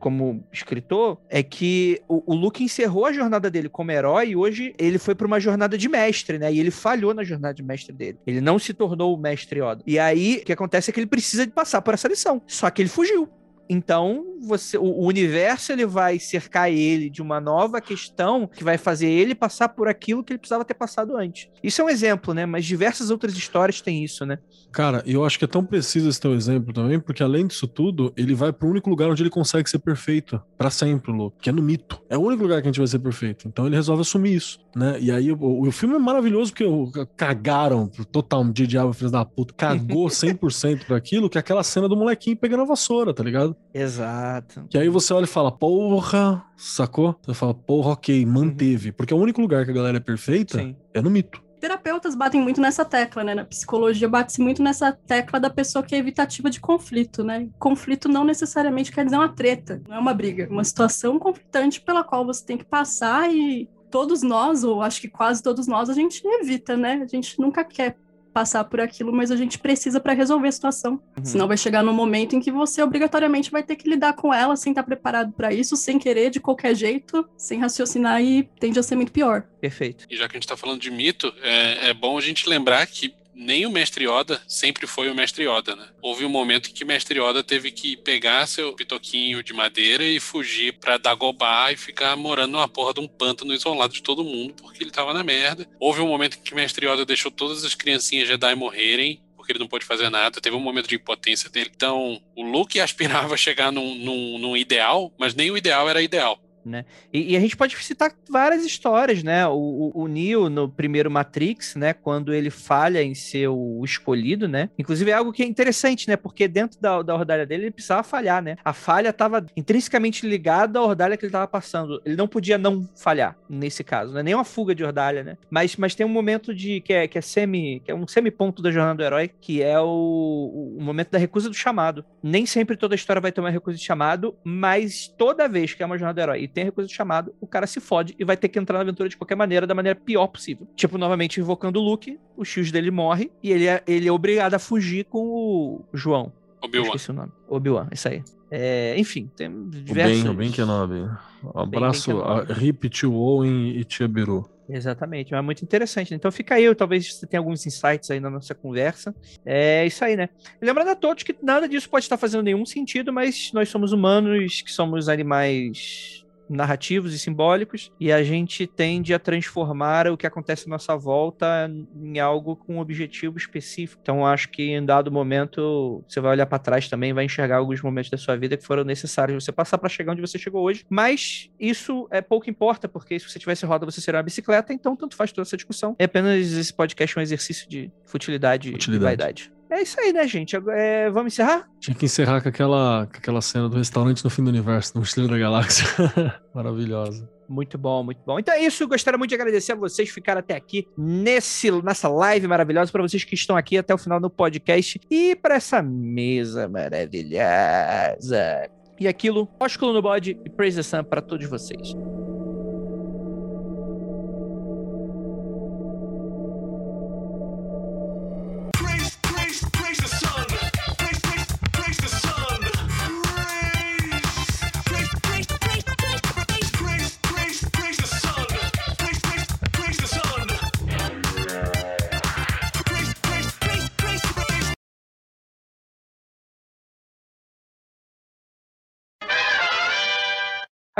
[0.00, 4.74] como escritor, é que o, o, Luke encerrou a jornada dele como herói e hoje
[4.78, 6.52] ele foi para uma jornada de mestre, né?
[6.52, 8.18] E ele falhou na jornada de mestre dele.
[8.26, 9.82] Ele não se tornou o mestre Yoda.
[9.86, 12.40] E aí, o que acontece é que ele precisa de passar por essa lição.
[12.46, 13.28] Só que ele fugiu.
[13.72, 18.76] Então, você, o, o, universo ele vai cercar ele de uma nova questão que vai
[18.76, 21.48] fazer ele passar por aquilo que ele precisava ter passado antes.
[21.62, 22.44] Isso é um exemplo, né?
[22.44, 24.40] Mas diversas outras histórias têm isso, né?
[24.72, 28.12] Cara, eu acho que é tão preciso esse teu exemplo também, porque além disso tudo,
[28.16, 31.48] ele vai para o único lugar onde ele consegue ser perfeito para sempre, Lu, que
[31.48, 32.02] é no mito.
[32.08, 33.46] É o único lugar que a gente vai ser perfeito.
[33.46, 34.98] Então ele resolve assumir isso, né?
[35.00, 39.54] E aí o, o filme é maravilhoso porque cagaram total de diabo, filho da puta,
[39.54, 43.56] cagou 100% para aquilo, que é aquela cena do molequinho pegando a vassoura, tá ligado?
[43.72, 44.66] Exato.
[44.68, 47.14] Que aí você olha e fala, porra, sacou?
[47.22, 48.88] Você fala, porra, ok, manteve.
[48.88, 48.94] Uhum.
[48.96, 50.76] Porque é o único lugar que a galera é perfeita Sim.
[50.92, 51.42] é no mito.
[51.60, 53.34] Terapeutas batem muito nessa tecla, né?
[53.34, 57.48] Na psicologia bate-se muito nessa tecla da pessoa que é evitativa de conflito, né?
[57.58, 62.02] Conflito não necessariamente quer dizer uma treta, não é uma briga, uma situação conflitante pela
[62.02, 65.94] qual você tem que passar e todos nós, ou acho que quase todos nós, a
[65.94, 67.02] gente evita, né?
[67.02, 67.96] A gente nunca quer
[68.32, 71.00] passar por aquilo, mas a gente precisa para resolver a situação.
[71.16, 71.24] Uhum.
[71.24, 74.56] Senão vai chegar no momento em que você obrigatoriamente vai ter que lidar com ela
[74.56, 78.82] sem estar preparado para isso, sem querer, de qualquer jeito, sem raciocinar e tende a
[78.82, 79.42] ser muito pior.
[79.60, 80.06] Perfeito.
[80.08, 82.86] E já que a gente está falando de mito, é, é bom a gente lembrar
[82.86, 85.88] que nem o mestre Yoda sempre foi o mestre Yoda, né?
[86.02, 90.04] Houve um momento em que o mestre Yoda teve que pegar seu pitoquinho de madeira
[90.04, 94.22] e fugir para Dagobah e ficar morando numa porra de um pântano isolado de todo
[94.22, 95.66] mundo porque ele tava na merda.
[95.80, 99.52] Houve um momento em que o mestre Yoda deixou todas as criancinhas Jedi morrerem porque
[99.52, 100.40] ele não pôde fazer nada.
[100.40, 101.70] Teve um momento de impotência dele.
[101.74, 106.38] Então, o Luke aspirava chegar num, num, num ideal, mas nem o ideal era ideal.
[106.64, 106.84] Né?
[107.12, 109.46] E, e, a gente pode citar várias histórias, né?
[109.46, 109.52] O,
[109.94, 111.94] o, o, Neo no primeiro Matrix, né?
[111.94, 114.68] Quando ele falha em ser o escolhido, né?
[114.78, 116.16] Inclusive é algo que é interessante, né?
[116.16, 118.56] Porque dentro da, da ordalha dele ele precisava falhar, né?
[118.62, 122.00] A falha estava intrinsecamente ligada à ordalha que ele estava passando.
[122.04, 125.38] Ele não podia não falhar nesse caso, não é nem uma fuga de ordalha, né?
[125.50, 128.62] Mas, mas tem um momento de que é, que é semi, que é um semi-ponto
[128.62, 132.04] da jornada do herói, que é o, o momento da recusa do chamado.
[132.22, 135.82] Nem sempre toda a história vai ter uma recusa de chamado, mas toda vez que
[135.82, 138.24] é uma jornada do herói tem a recusa de chamado, o cara se fode e
[138.24, 140.66] vai ter que entrar na aventura de qualquer maneira, da maneira pior possível.
[140.74, 144.54] Tipo, novamente invocando o Luke, o X dele morre e ele é, ele é obrigado
[144.54, 146.32] a fugir com o João.
[146.62, 146.86] Obi-Wan.
[146.86, 147.32] Esqueci o nome.
[147.48, 148.22] Obi-Wan, isso aí.
[148.50, 150.20] É, enfim, tem diversos...
[150.20, 151.08] O Ben, o ben Kenobi.
[151.42, 154.48] Um abraço a Rip, Tio Owen e Tia Biru.
[154.68, 156.12] Exatamente, é muito interessante.
[156.12, 156.16] Né?
[156.16, 159.14] Então fica aí, talvez você tenha alguns insights aí na nossa conversa.
[159.44, 160.28] É isso aí, né?
[160.60, 164.62] lembrando a todos que nada disso pode estar fazendo nenhum sentido, mas nós somos humanos,
[164.62, 170.66] que somos animais narrativos e simbólicos, e a gente tende a transformar o que acontece
[170.66, 174.00] à nossa volta em algo com um objetivo específico.
[174.02, 177.80] Então, acho que em dado momento você vai olhar para trás também, vai enxergar alguns
[177.80, 180.84] momentos da sua vida que foram necessários você passar para chegar onde você chegou hoje.
[180.88, 184.96] Mas isso é pouco importa, porque se você tivesse roda, você seria uma bicicleta, então
[184.96, 185.94] tanto faz toda essa discussão.
[185.98, 189.02] É apenas esse podcast um exercício de futilidade, futilidade.
[189.02, 189.59] e vaidade.
[189.70, 190.56] É isso aí, né, gente?
[190.72, 191.68] É, vamos encerrar?
[191.78, 195.00] Tinha que encerrar com aquela, com aquela cena do restaurante no fim do universo, no
[195.00, 195.86] Mochileiro da Galáxia.
[196.52, 197.30] Maravilhosa.
[197.48, 198.38] Muito bom, muito bom.
[198.38, 202.08] Então é isso, gostaria muito de agradecer a vocês que ficaram até aqui nesse, nessa
[202.08, 205.82] live maravilhosa, para vocês que estão aqui até o final do podcast e para essa
[205.82, 208.70] mesa maravilhosa.
[209.00, 211.94] E aquilo, ósculo no bode e praise the sun para todos vocês.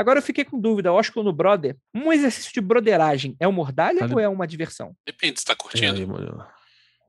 [0.01, 1.77] Agora eu fiquei com dúvida, Oscar no Brother.
[1.93, 4.95] Um exercício de broderagem é uma ordalha Cara, ou é uma diversão?
[5.05, 5.93] Depende se tá É, curtindo.
[5.95, 6.43] aí, mano.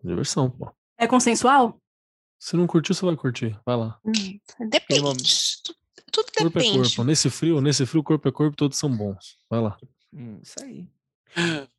[0.04, 0.70] Diversão, pô.
[0.98, 1.80] É consensual?
[2.38, 3.58] Se não curtiu, você vai curtir.
[3.64, 3.98] Vai lá.
[4.68, 5.00] Depende.
[5.00, 5.74] uma- Tu-
[6.12, 6.88] Tudo Corpo é depende.
[6.88, 7.04] corpo.
[7.04, 9.38] Nesse frio, nesse frio, corpo é corpo, todos são bons.
[9.48, 9.78] Vai lá.
[10.12, 10.86] Hum, isso aí.